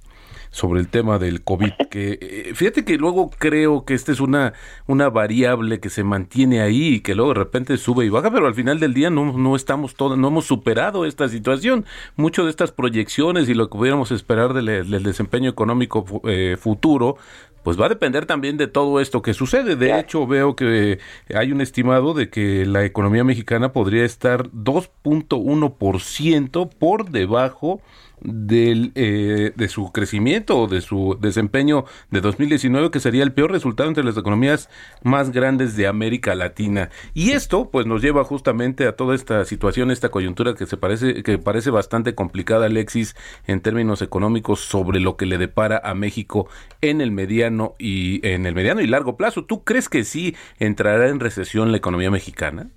[0.54, 4.52] sobre el tema del COVID, que eh, fíjate que luego creo que esta es una,
[4.86, 8.46] una variable que se mantiene ahí y que luego de repente sube y baja, pero
[8.46, 11.84] al final del día no, no estamos todos, no hemos superado esta situación.
[12.14, 17.16] Mucho de estas proyecciones y lo que pudiéramos esperar del, desempeño económico eh, futuro,
[17.64, 19.74] pues va a depender también de todo esto que sucede.
[19.74, 21.00] De hecho, veo que
[21.34, 27.80] hay un estimado de que la economía mexicana podría estar 2.1% por debajo
[28.24, 33.52] del, eh, de su crecimiento o de su desempeño de 2019, que sería el peor
[33.52, 34.70] resultado entre las economías
[35.02, 36.90] más grandes de América Latina.
[37.12, 41.22] Y esto, pues, nos lleva justamente a toda esta situación, esta coyuntura que se parece,
[41.22, 43.14] que parece bastante complicada, Alexis,
[43.46, 46.48] en términos económicos, sobre lo que le depara a México
[46.80, 49.44] en el mediano y en el mediano y largo plazo.
[49.44, 52.68] ¿Tú crees que sí entrará en recesión la economía mexicana?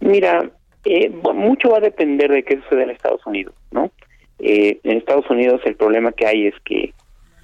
[0.00, 0.50] Mira,
[0.84, 3.90] eh, mucho va a depender de qué sucede en Estados Unidos, ¿no?
[4.38, 6.92] Eh, en Estados Unidos el problema que hay es que,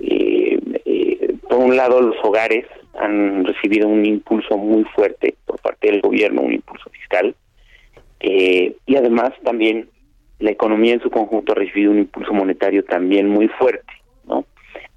[0.01, 2.67] eh, eh, por un lado, los hogares
[2.99, 7.35] han recibido un impulso muy fuerte por parte del gobierno, un impulso fiscal,
[8.25, 9.89] y además también
[10.39, 13.93] la economía en su conjunto ha recibido un impulso monetario también muy fuerte.
[14.27, 14.45] ¿no?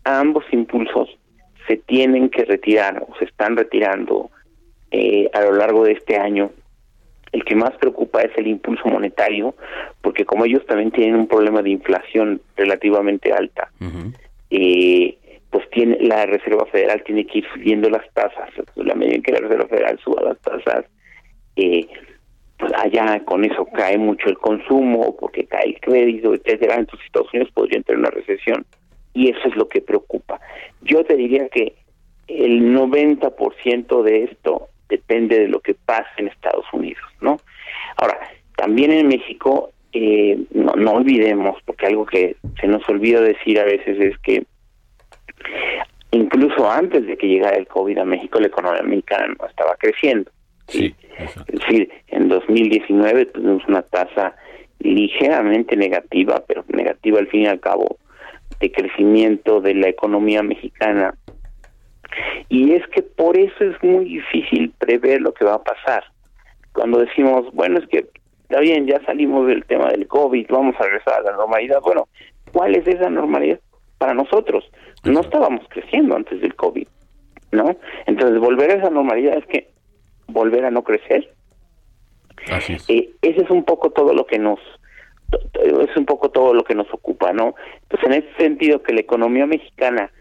[0.03, 1.17] ambos impulsos
[1.65, 4.29] se tienen que retirar o se están retirando
[5.33, 6.51] a lo largo de este año
[7.35, 9.55] el que más preocupa es el impulso monetario,
[10.01, 13.69] porque como ellos también tienen un problema de inflación relativamente alta,
[14.49, 15.17] eh,
[15.49, 18.49] pues tiene la Reserva Federal tiene que ir subiendo las tasas.
[18.75, 20.85] La medida en que la Reserva Federal suba las tasas,
[21.57, 21.85] eh,
[22.57, 26.75] pues allá con eso cae mucho el consumo, porque cae el crédito, etcétera.
[26.75, 28.65] Entonces Estados Unidos podría entrar en una recesión.
[29.13, 30.39] Y eso es lo que preocupa.
[30.83, 31.75] Yo te diría que
[32.29, 37.39] el 90% de esto depende de lo que pase en Estados Unidos, ¿no?
[37.97, 38.19] Ahora,
[38.55, 43.65] también en México, eh, no, no olvidemos, porque algo que se nos olvida decir a
[43.65, 44.45] veces es que
[46.11, 50.31] incluso antes de que llegara el COVID a México, la economía mexicana no estaba creciendo.
[50.67, 50.95] ¿sí?
[51.47, 54.35] es decir, en 2019 tuvimos una tasa
[54.79, 57.97] ligeramente negativa, pero negativa al fin y al cabo,
[58.59, 61.13] de crecimiento de la economía mexicana
[62.49, 66.03] y es que por eso es muy difícil prever lo que va a pasar.
[66.73, 68.07] Cuando decimos, bueno, es que
[68.43, 71.79] está bien, ya salimos del tema del COVID, vamos a regresar a la normalidad.
[71.81, 72.07] Bueno,
[72.51, 73.59] ¿cuál es esa normalidad
[73.97, 74.69] para nosotros?
[75.03, 76.87] No estábamos creciendo antes del COVID,
[77.51, 77.75] ¿no?
[78.05, 79.69] Entonces, volver a esa normalidad es que
[80.27, 81.29] volver a no crecer.
[82.51, 82.89] Así es.
[82.89, 84.59] Eh, ese es un poco todo lo que nos
[85.63, 87.55] es un poco todo lo que nos ocupa, ¿no?
[87.83, 90.11] Entonces, en ese sentido, que la economía mexicana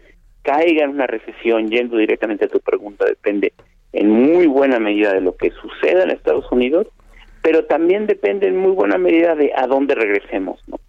[0.45, 3.53] caiga en una recesión, yendo directamente a tu pregunta, depende
[3.91, 6.87] en muy buena medida de lo que suceda en Estados Unidos,
[7.41, 10.79] pero también depende en muy buena medida de a dónde regresemos, ¿no?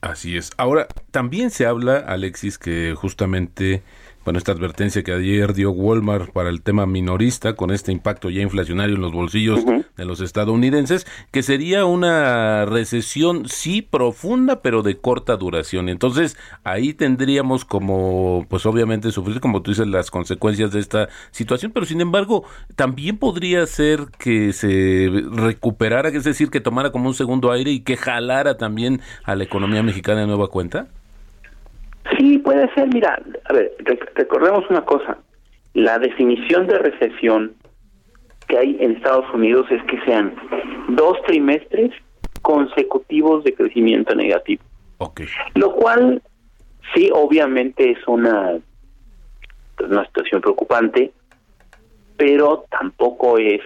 [0.00, 0.50] Así es.
[0.56, 3.82] Ahora, también se habla, Alexis, que justamente
[4.24, 8.42] bueno, esta advertencia que ayer dio Walmart para el tema minorista, con este impacto ya
[8.42, 14.98] inflacionario en los bolsillos de los estadounidenses, que sería una recesión, sí, profunda, pero de
[14.98, 15.88] corta duración.
[15.88, 21.72] Entonces, ahí tendríamos como, pues obviamente, sufrir, como tú dices, las consecuencias de esta situación,
[21.72, 22.44] pero sin embargo,
[22.76, 27.80] también podría ser que se recuperara, es decir, que tomara como un segundo aire y
[27.80, 30.88] que jalara también a la economía mexicana de nueva cuenta.
[32.16, 32.88] Sí, puede ser.
[32.92, 33.74] Mira, a ver,
[34.14, 35.18] recordemos una cosa.
[35.74, 37.54] La definición de recesión
[38.48, 40.34] que hay en Estados Unidos es que sean
[40.88, 41.92] dos trimestres
[42.42, 44.62] consecutivos de crecimiento negativo.
[44.98, 45.26] Okay.
[45.54, 46.22] Lo cual,
[46.94, 48.58] sí, obviamente es una,
[49.78, 51.12] una situación preocupante,
[52.16, 53.62] pero tampoco es,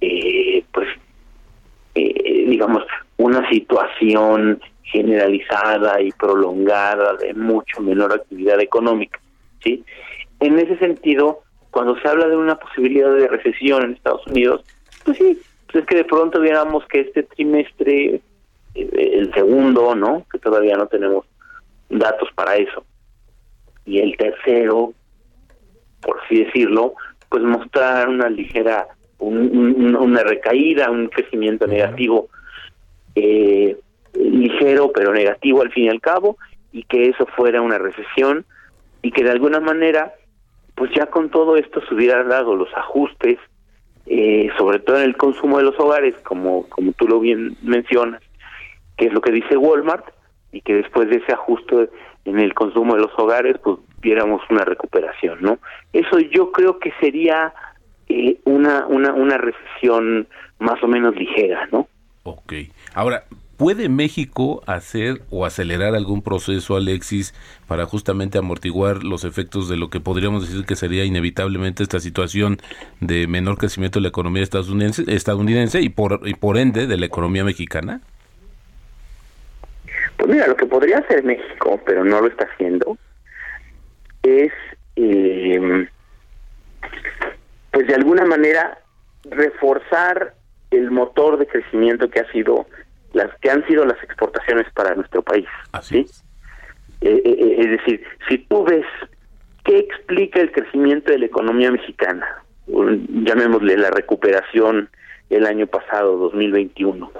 [0.00, 0.88] eh, pues,
[1.94, 2.82] eh, digamos,
[3.16, 9.20] una situación generalizada y prolongada de mucho menor actividad económica,
[9.62, 9.84] ¿sí?
[10.40, 14.64] En ese sentido, cuando se habla de una posibilidad de recesión en Estados Unidos,
[15.04, 18.20] pues sí, pues es que de pronto viéramos que este trimestre,
[18.74, 20.24] eh, el segundo, ¿no?
[20.30, 21.26] Que todavía no tenemos
[21.88, 22.84] datos para eso,
[23.86, 24.92] y el tercero,
[26.00, 26.94] por así decirlo,
[27.28, 32.28] pues mostrar una ligera, una recaída, un crecimiento negativo
[33.14, 33.76] eh,
[34.14, 36.36] ligero pero negativo al fin y al cabo
[36.72, 38.44] y que eso fuera una recesión
[39.02, 40.14] y que de alguna manera
[40.74, 43.38] pues ya con todo esto se hubieran dado los ajustes
[44.06, 48.22] eh, sobre todo en el consumo de los hogares como como tú lo bien mencionas
[48.96, 50.06] que es lo que dice Walmart
[50.52, 51.90] y que después de ese ajuste
[52.24, 55.58] en el consumo de los hogares pues viéramos una recuperación no
[55.92, 57.54] eso yo creo que sería
[58.08, 61.88] eh, una una una recesión más o menos ligera no
[62.24, 62.54] Ok.
[62.94, 63.24] Ahora,
[63.56, 67.34] ¿Puede México hacer o acelerar algún proceso, Alexis,
[67.68, 72.58] para justamente amortiguar los efectos de lo que podríamos decir que sería inevitablemente esta situación
[73.00, 77.06] de menor crecimiento de la economía estadounidense, estadounidense y, por, y por ende de la
[77.06, 78.00] economía mexicana?
[80.16, 82.98] Pues mira, lo que podría hacer México, pero no lo está haciendo,
[84.24, 84.52] es,
[84.96, 85.86] eh,
[87.70, 88.78] pues de alguna manera,
[89.30, 90.34] reforzar
[90.70, 92.66] el motor de crecimiento que ha sido
[93.14, 95.46] las que han sido las exportaciones para nuestro país.
[95.72, 96.06] Así
[97.00, 98.86] eh, eh, eh, es decir, si tú ves
[99.64, 102.26] qué explica el crecimiento de la economía mexicana,
[102.66, 104.88] llamémosle la recuperación
[105.30, 107.10] el año pasado, 2021,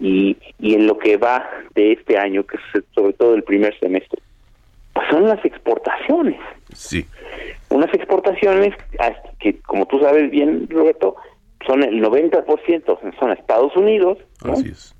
[0.00, 3.78] y, y en lo que va de este año, que es sobre todo el primer
[3.80, 4.20] semestre,
[4.92, 6.38] pues son las exportaciones.
[6.74, 7.06] Sí.
[7.70, 8.74] Unas exportaciones
[9.40, 11.16] que, como tú sabes bien, Roberto,
[11.66, 14.18] son el 90% son Estados Unidos.
[14.44, 14.97] Así es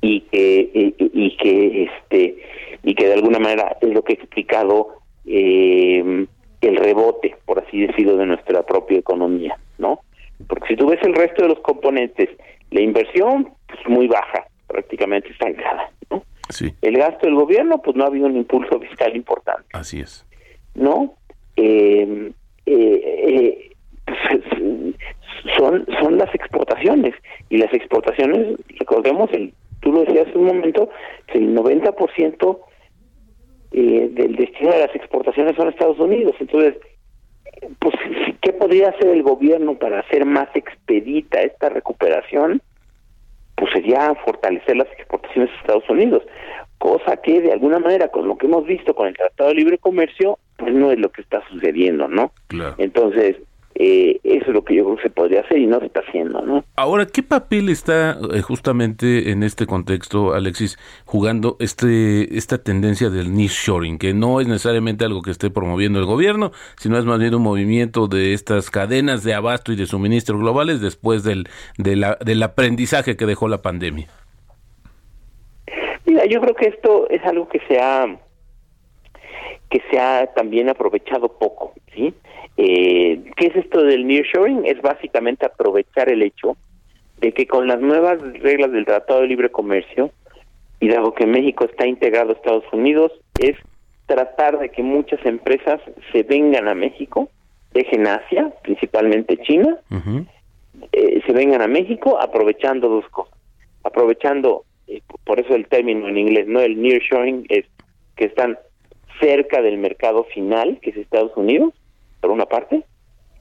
[0.00, 2.36] y que y, que este
[2.82, 4.88] y que de alguna manera es lo que ha explicado
[5.26, 6.26] eh,
[6.60, 10.00] el rebote por así decirlo de nuestra propia economía no
[10.48, 12.28] porque si tú ves el resto de los componentes
[12.70, 16.74] la inversión pues muy baja prácticamente estancada no sí.
[16.82, 19.64] el gasto del gobierno pues no ha habido un impulso fiscal importante.
[19.72, 20.26] Así es.
[20.74, 21.14] No
[21.56, 22.32] eh,
[22.66, 23.70] eh,
[24.04, 24.18] pues,
[25.56, 27.14] son son las exportaciones.
[27.48, 30.90] Y las exportaciones recordemos el tú lo decías hace un momento
[31.26, 32.58] que el 90%
[33.72, 36.34] eh, del destino de las exportaciones son Estados Unidos.
[36.40, 36.76] Entonces
[37.78, 37.94] pues
[38.40, 42.60] qué podría hacer el gobierno para hacer más expedita esta recuperación
[43.54, 46.22] pues sería fortalecer las exportaciones a Estados Unidos
[46.78, 49.78] cosa que de alguna manera con lo que hemos visto con el Tratado de Libre
[49.78, 52.74] Comercio pues no es lo que está sucediendo no claro.
[52.78, 53.36] entonces
[53.84, 56.02] eh, eso es lo que yo creo que se podría hacer y no se está
[56.06, 56.64] haciendo, ¿no?
[56.76, 63.34] Ahora, ¿qué papel está eh, justamente en este contexto, Alexis, jugando este esta tendencia del
[63.34, 67.34] nearshoring, que no es necesariamente algo que esté promoviendo el gobierno, sino es más bien
[67.34, 72.18] un movimiento de estas cadenas de abasto y de suministro globales después del, de la,
[72.24, 74.06] del aprendizaje que dejó la pandemia?
[76.06, 78.06] Mira, yo creo que esto es algo que se ha
[79.70, 82.14] que se ha también aprovechado poco, ¿sí?
[82.56, 84.66] Eh, ¿Qué es esto del nearshoring?
[84.66, 86.56] Es básicamente aprovechar el hecho
[87.20, 90.10] de que con las nuevas reglas del Tratado de Libre Comercio,
[90.80, 93.56] y dado que México está integrado a Estados Unidos, es
[94.06, 95.80] tratar de que muchas empresas
[96.10, 97.30] se vengan a México,
[97.72, 99.78] dejen Asia, principalmente China,
[100.90, 103.38] eh, se vengan a México aprovechando dos cosas.
[103.84, 106.60] Aprovechando eh, por eso el término en inglés, ¿no?
[106.60, 107.64] El nearshoring es
[108.16, 108.58] que están
[109.20, 111.72] cerca del mercado final, que es Estados Unidos,
[112.22, 112.84] por una parte,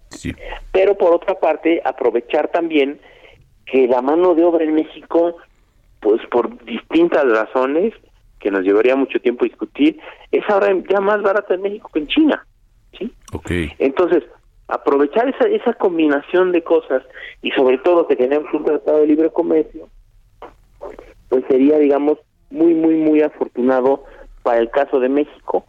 [0.10, 0.34] Sí.
[0.74, 3.00] pero por otra parte aprovechar también
[3.66, 5.38] que la mano de obra en México,
[6.02, 7.94] pues por distintas razones
[8.40, 10.00] que nos llevaría mucho tiempo discutir,
[10.32, 12.46] es ahora ya más barata en México que en China,
[12.98, 13.14] ¿sí?
[13.34, 13.52] Ok.
[13.78, 14.24] Entonces,
[14.68, 17.04] aprovechar esa, esa combinación de cosas
[17.44, 19.88] y sobre todo que tenemos un tratado de libre comercio,
[21.30, 22.18] pues sería, digamos,
[22.50, 24.04] muy, muy, muy afortunado
[24.44, 25.66] para el caso de México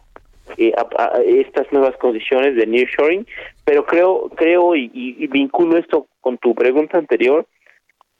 [0.57, 3.25] eh, a- a- estas nuevas condiciones de nearshoring,
[3.65, 7.45] pero creo, creo y, y- y vinculo esto con tu pregunta anterior,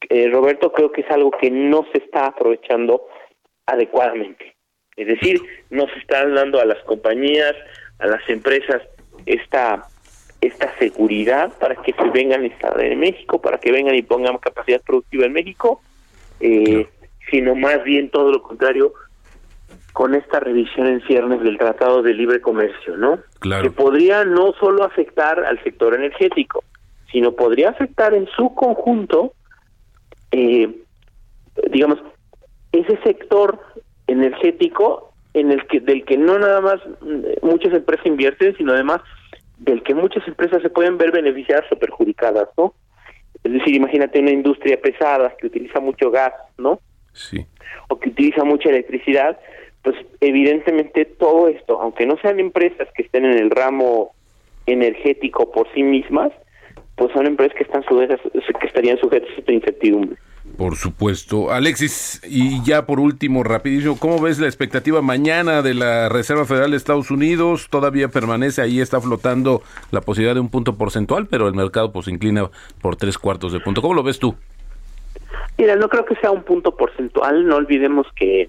[0.09, 3.05] eh, Roberto, creo que es algo que no se está aprovechando
[3.65, 4.55] adecuadamente.
[4.95, 7.55] Es decir, no se están dando a las compañías,
[7.99, 8.81] a las empresas
[9.25, 9.87] esta
[10.41, 14.37] esta seguridad para que se vengan a instalar en México, para que vengan y pongan
[14.39, 15.81] capacidad productiva en México,
[16.41, 16.85] eh,
[17.31, 18.93] sino más bien todo lo contrario
[19.93, 23.19] con esta revisión en ciernes del Tratado de Libre Comercio, ¿no?
[23.39, 23.63] Claro.
[23.63, 26.63] Que podría no solo afectar al sector energético,
[27.11, 29.33] sino podría afectar en su conjunto,
[30.31, 30.67] eh,
[31.71, 31.99] digamos,
[32.71, 33.59] ese sector
[34.07, 39.01] energético en el que del que no nada más mm, muchas empresas invierten, sino además
[39.59, 42.73] del que muchas empresas se pueden ver beneficiadas o perjudicadas, ¿no?
[43.43, 46.79] Es decir, imagínate una industria pesada que utiliza mucho gas, ¿no?
[47.13, 47.45] Sí.
[47.89, 49.39] o que utiliza mucha electricidad,
[49.83, 54.11] pues evidentemente todo esto, aunque no sean empresas que estén en el ramo
[54.65, 56.31] energético por sí mismas,
[56.95, 60.17] pues son empresas que están sujetas, que estarían sujetas a esta incertidumbre.
[60.57, 61.51] Por supuesto.
[61.51, 66.71] Alexis, y ya por último, rapidísimo, ¿cómo ves la expectativa mañana de la Reserva Federal
[66.71, 67.67] de Estados Unidos?
[67.69, 72.05] Todavía permanece ahí, está flotando la posibilidad de un punto porcentual, pero el mercado pues
[72.05, 72.49] se inclina
[72.81, 73.81] por tres cuartos de punto.
[73.81, 74.35] ¿Cómo lo ves tú?
[75.57, 78.47] Mira, no creo que sea un punto porcentual, no olvidemos que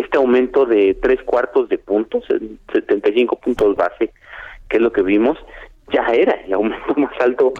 [0.00, 4.12] este aumento de tres cuartos de puntos, en 75 puntos base,
[4.68, 5.36] que es lo que vimos,
[5.92, 7.52] ya era el aumento más alto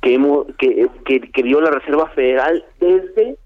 [0.00, 3.36] que, hemos, que, que, que dio la Reserva Federal desde,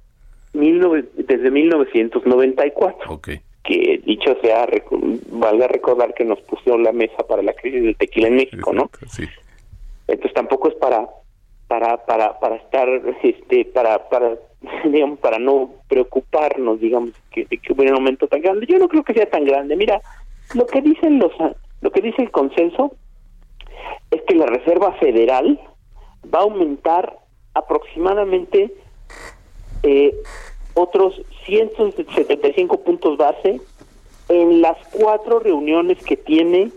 [0.52, 3.10] 19 desde 1994.
[3.12, 3.28] Ok.
[3.64, 7.96] que dicho sea, recu- valga recordar que nos puso la mesa para la crisis del
[7.96, 8.90] tequila en México, ¿no?
[9.08, 9.24] Sí.
[10.08, 11.06] Entonces tampoco es para
[11.68, 12.88] para para para estar
[13.24, 14.36] este para para
[14.84, 18.66] digamos para no preocuparnos digamos que, de que hubiera un aumento tan grande.
[18.66, 19.76] Yo no creo que sea tan grande.
[19.76, 20.00] Mira
[20.54, 21.32] lo que dicen los
[21.80, 22.94] lo que dice el consenso
[24.10, 25.60] es que la reserva federal
[26.32, 27.18] va a aumentar
[27.54, 28.72] aproximadamente
[29.82, 30.14] eh,
[30.74, 33.60] otros 175 puntos base
[34.28, 36.70] en las cuatro reuniones que tiene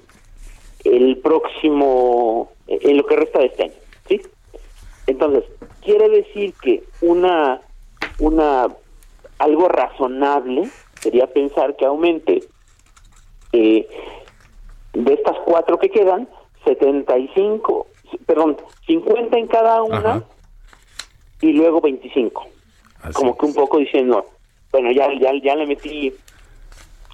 [0.84, 3.73] el próximo en lo que resta de este año
[4.07, 4.21] sí
[5.07, 5.43] entonces
[5.82, 7.61] quiere decir que una
[8.20, 8.67] una
[9.38, 12.43] algo razonable sería pensar que aumente
[13.53, 13.88] eh,
[14.93, 16.28] de estas cuatro que quedan
[16.65, 17.88] 75
[18.26, 20.24] perdón 50 en cada una Ajá.
[21.41, 22.47] y luego 25
[23.01, 24.26] Así como que un poco diciendo
[24.72, 26.13] bueno ya ya ya le metí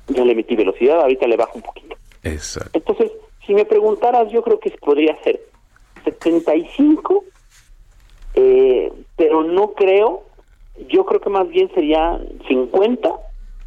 [0.08, 1.96] ya le metí velocidad ahorita le bajo un poquito
[2.26, 2.72] Exacto.
[2.74, 3.12] entonces,
[3.46, 5.40] si me preguntaras, yo creo que podría ser
[6.04, 7.24] 75,
[8.34, 10.24] eh, pero no creo,
[10.90, 13.10] yo creo que más bien sería 50,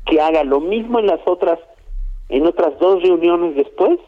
[0.06, 1.59] que haga lo mismo en las otras,
[2.28, 3.98] en otras dos reuniones después,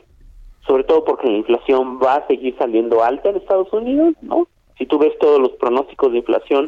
[0.67, 4.47] sobre todo porque la inflación va a seguir saliendo alta en Estados Unidos, ¿no?
[4.79, 6.67] Si tú ves todos los pronósticos de inflación,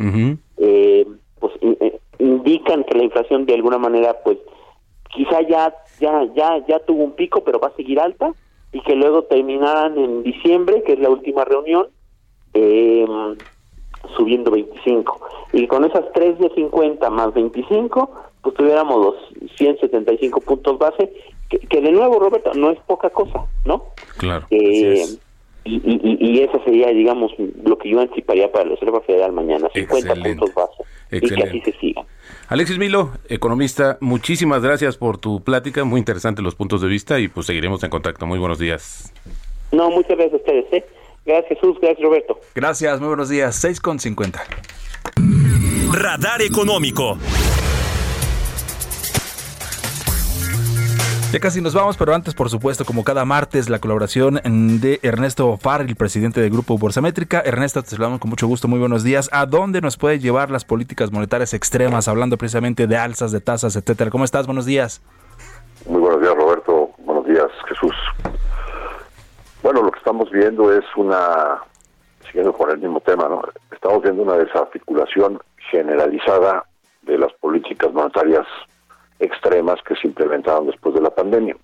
[0.58, 1.06] eh,
[1.38, 4.38] pues in- eh, indican que la inflación de alguna manera pues
[5.14, 8.32] quizá ya ya ya ya tuvo un pico pero va a seguir alta
[8.72, 11.88] y que luego terminaran en diciembre que es la última reunión
[12.54, 13.04] eh,
[14.16, 15.20] subiendo 25
[15.52, 18.10] y con esas 3 de 50 más 25
[18.42, 21.12] pues tuviéramos los 175 puntos base
[21.48, 23.84] que, que de nuevo Roberto no es poca cosa no
[24.18, 24.46] Claro.
[24.50, 25.20] eh, así es.
[25.64, 25.80] y,
[26.18, 27.30] y, eso sería, digamos,
[27.64, 30.28] lo que yo anticiparía para la Reserva Federal mañana, 50 Excelente.
[30.40, 30.82] puntos base.
[31.12, 31.72] Y que así Excelente.
[31.72, 32.04] se siga.
[32.48, 37.28] Alexis Milo, economista, muchísimas gracias por tu plática, muy interesante los puntos de vista y
[37.28, 38.26] pues seguiremos en contacto.
[38.26, 39.12] Muy buenos días.
[39.70, 40.64] No, muchas gracias a ustedes.
[40.72, 40.84] ¿eh?
[41.24, 42.38] Gracias Jesús, gracias Roberto.
[42.54, 43.54] Gracias, muy buenos días.
[43.56, 44.42] 6 con 50.
[45.92, 47.18] Radar Económico.
[51.32, 54.38] Ya casi nos vamos, pero antes, por supuesto, como cada martes, la colaboración
[54.82, 57.40] de Ernesto Farrell, presidente del Grupo Borsamétrica.
[57.40, 59.30] Ernesto, te saludamos con mucho gusto, muy buenos días.
[59.32, 63.76] ¿A dónde nos puede llevar las políticas monetarias extremas, hablando precisamente de alzas, de tasas,
[63.76, 64.10] etcétera?
[64.10, 64.44] ¿Cómo estás?
[64.44, 65.00] Buenos días.
[65.86, 66.71] Muy buenos días, Roberto.
[69.62, 71.62] Bueno, lo que estamos viendo es una,
[72.26, 73.42] siguiendo con el mismo tema, ¿no?
[73.70, 75.40] Estamos viendo una desarticulación
[75.70, 76.64] generalizada
[77.02, 78.44] de las políticas monetarias
[79.20, 81.56] extremas que se implementaron después de la pandemia.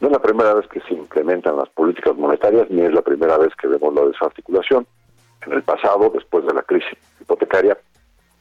[0.00, 3.36] No es la primera vez que se implementan las políticas monetarias, ni es la primera
[3.36, 4.86] vez que vemos la desarticulación.
[5.44, 7.76] En el pasado, después de la crisis hipotecaria,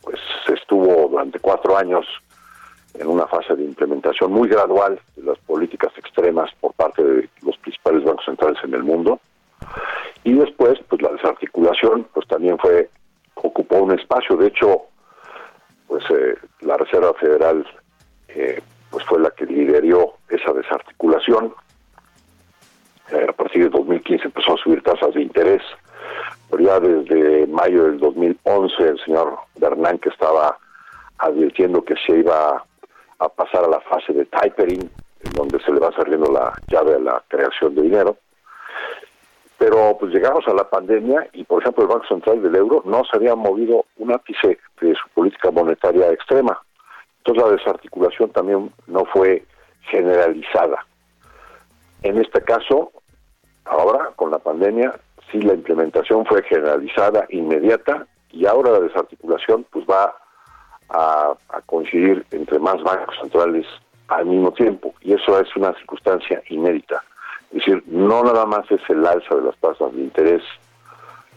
[0.02, 2.06] pues se estuvo durante cuatro años
[2.94, 7.57] en una fase de implementación muy gradual de las políticas extremas por parte de los
[7.88, 9.20] principales bancos centrales en el mundo.
[10.24, 12.90] Y después, pues la desarticulación, pues también fue
[13.36, 14.36] ocupó un espacio.
[14.36, 14.84] De hecho,
[15.88, 17.66] pues eh, la Reserva Federal
[18.30, 21.54] eh, pues fue la que lideró esa desarticulación.
[23.12, 25.62] Eh, a partir de 2015 empezó a subir tasas de interés,
[26.50, 30.58] pero ya desde mayo del 2011 el señor Bernanke estaba
[31.20, 32.64] advirtiendo que se iba
[33.20, 34.90] a pasar a la fase de tapering,
[35.24, 38.18] en donde se le va saliendo la llave a la creación de dinero.
[39.58, 43.04] Pero pues llegamos a la pandemia y, por ejemplo, el Banco Central del Euro no
[43.06, 46.62] se había movido un ápice de su política monetaria extrema.
[47.20, 49.44] Entonces la desarticulación también no fue
[49.90, 50.86] generalizada.
[52.04, 52.92] En este caso,
[53.66, 54.94] ahora con la pandemia,
[55.32, 60.16] sí la implementación fue generalizada, inmediata, y ahora la desarticulación pues va
[60.90, 63.66] a, a coincidir entre más bancos centrales
[64.08, 67.04] al mismo tiempo, y eso es una circunstancia inédita.
[67.52, 70.44] Es decir, no nada más es el alza de las tasas de interés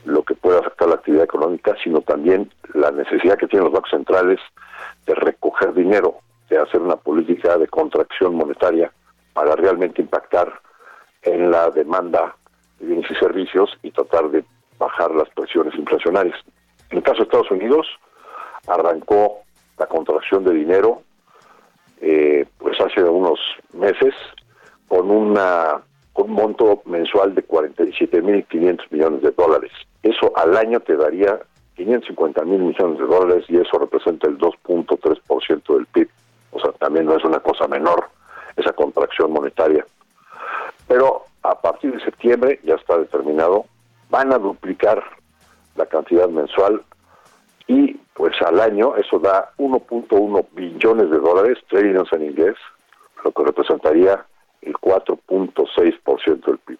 [0.04, 3.90] lo que puede afectar la actividad económica, sino también la necesidad que tienen los bancos
[3.90, 4.40] centrales
[5.06, 8.90] de recoger dinero, de hacer una política de contracción monetaria
[9.34, 10.60] para realmente impactar
[11.22, 12.34] en la demanda
[12.78, 14.44] de bienes y servicios y tratar de
[14.78, 16.38] bajar las presiones inflacionarias.
[16.88, 17.86] En el caso de Estados Unidos,
[18.66, 19.40] arrancó
[19.78, 21.02] la contracción de dinero
[22.00, 23.38] eh, pues hace unos
[23.72, 24.14] meses
[24.88, 25.82] con una
[26.20, 29.72] un monto mensual de 47.500 millones de dólares.
[30.02, 31.40] Eso al año te daría
[31.76, 36.08] 550 mil millones de dólares y eso representa el 2.3% del PIB.
[36.52, 38.08] O sea, también no es una cosa menor
[38.56, 39.86] esa contracción monetaria.
[40.86, 43.64] Pero a partir de septiembre, ya está determinado,
[44.10, 45.02] van a duplicar
[45.76, 46.82] la cantidad mensual
[47.70, 52.56] y pues al año eso da 1.1 billones de dólares, trillions en inglés,
[53.24, 54.26] lo que representaría
[54.60, 56.78] el 4.6% del PIB.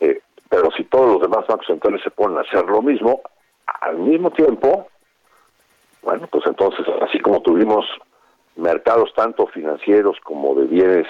[0.00, 3.20] Eh, pero si todos los demás bancos centrales se ponen a hacer lo mismo,
[3.82, 4.88] al mismo tiempo,
[6.00, 7.84] bueno, pues entonces, así como tuvimos
[8.56, 11.06] mercados tanto financieros como de bienes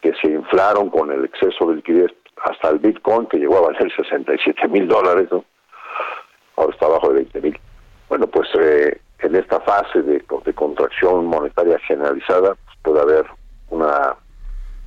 [0.00, 2.10] que se inflaron con el exceso de liquidez
[2.44, 5.44] hasta el Bitcoin, que llegó a valer 67 mil dólares, ¿no?
[6.60, 7.60] Ahora está abajo de 20 mil.
[8.08, 10.20] Bueno, pues eh, en esta fase de,
[10.54, 13.26] contracción monetaria generalizada pues puede haber
[13.70, 14.16] una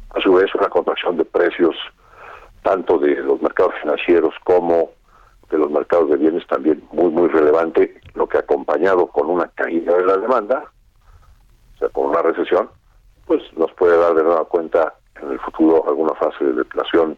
[0.09, 1.75] a su vez una contracción de precios
[2.61, 4.91] tanto de los mercados financieros como
[5.49, 9.95] de los mercados de bienes también muy muy relevante, lo que acompañado con una caída
[9.97, 10.65] de la demanda,
[11.75, 12.69] o sea, con una recesión,
[13.25, 17.17] pues nos puede dar de nueva cuenta en el futuro alguna fase de deflación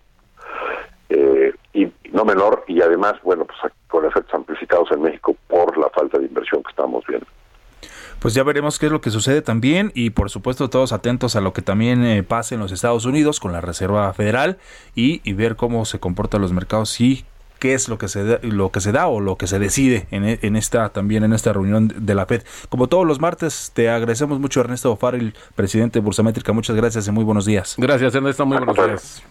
[1.10, 5.90] eh, y no menor y además, bueno, pues con efectos amplificados en México por la
[5.90, 7.28] falta de inversión que estamos viendo
[8.26, 11.42] pues ya veremos qué es lo que sucede también y por supuesto todos atentos a
[11.42, 14.58] lo que también eh, pase en los Estados Unidos con la Reserva Federal
[14.96, 17.24] y, ver cómo se comportan los mercados y
[17.60, 20.08] qué es lo que se da, lo que se da o lo que se decide
[20.10, 22.42] en, en, esta también en esta reunión de la FED.
[22.70, 26.52] Como todos los martes, te agradecemos mucho Ernesto Farrell, presidente de Bursamétrica.
[26.52, 27.76] Muchas gracias y muy buenos días.
[27.78, 29.24] Gracias Ernesto, muy buenos días.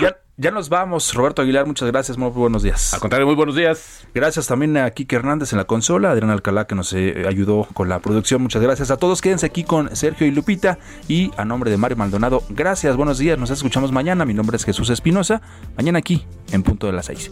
[0.00, 2.94] Ya nos vamos, Roberto Aguilar, muchas gracias, muy buenos días.
[2.94, 4.06] Al contrario, muy buenos días.
[4.14, 7.88] Gracias también a Kike Hernández en la consola, Adrián Alcalá que nos eh, ayudó con
[7.88, 10.78] la producción, muchas gracias a todos, quédense aquí con Sergio y Lupita
[11.08, 14.64] y a nombre de Mario Maldonado, gracias, buenos días, nos escuchamos mañana, mi nombre es
[14.64, 15.42] Jesús Espinosa,
[15.76, 17.30] mañana aquí en punto de las seis.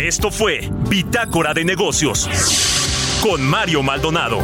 [0.00, 2.28] Esto fue Bitácora de Negocios
[3.22, 4.38] con Mario Maldonado.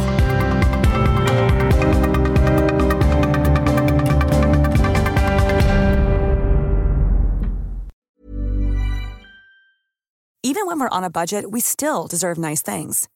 [10.41, 13.09] Even when we're on a budget, we still deserve nice things.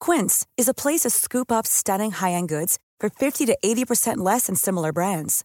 [0.00, 4.48] Quince is a place to scoop up stunning high-end goods for 50 to 80% less
[4.48, 5.44] than similar brands.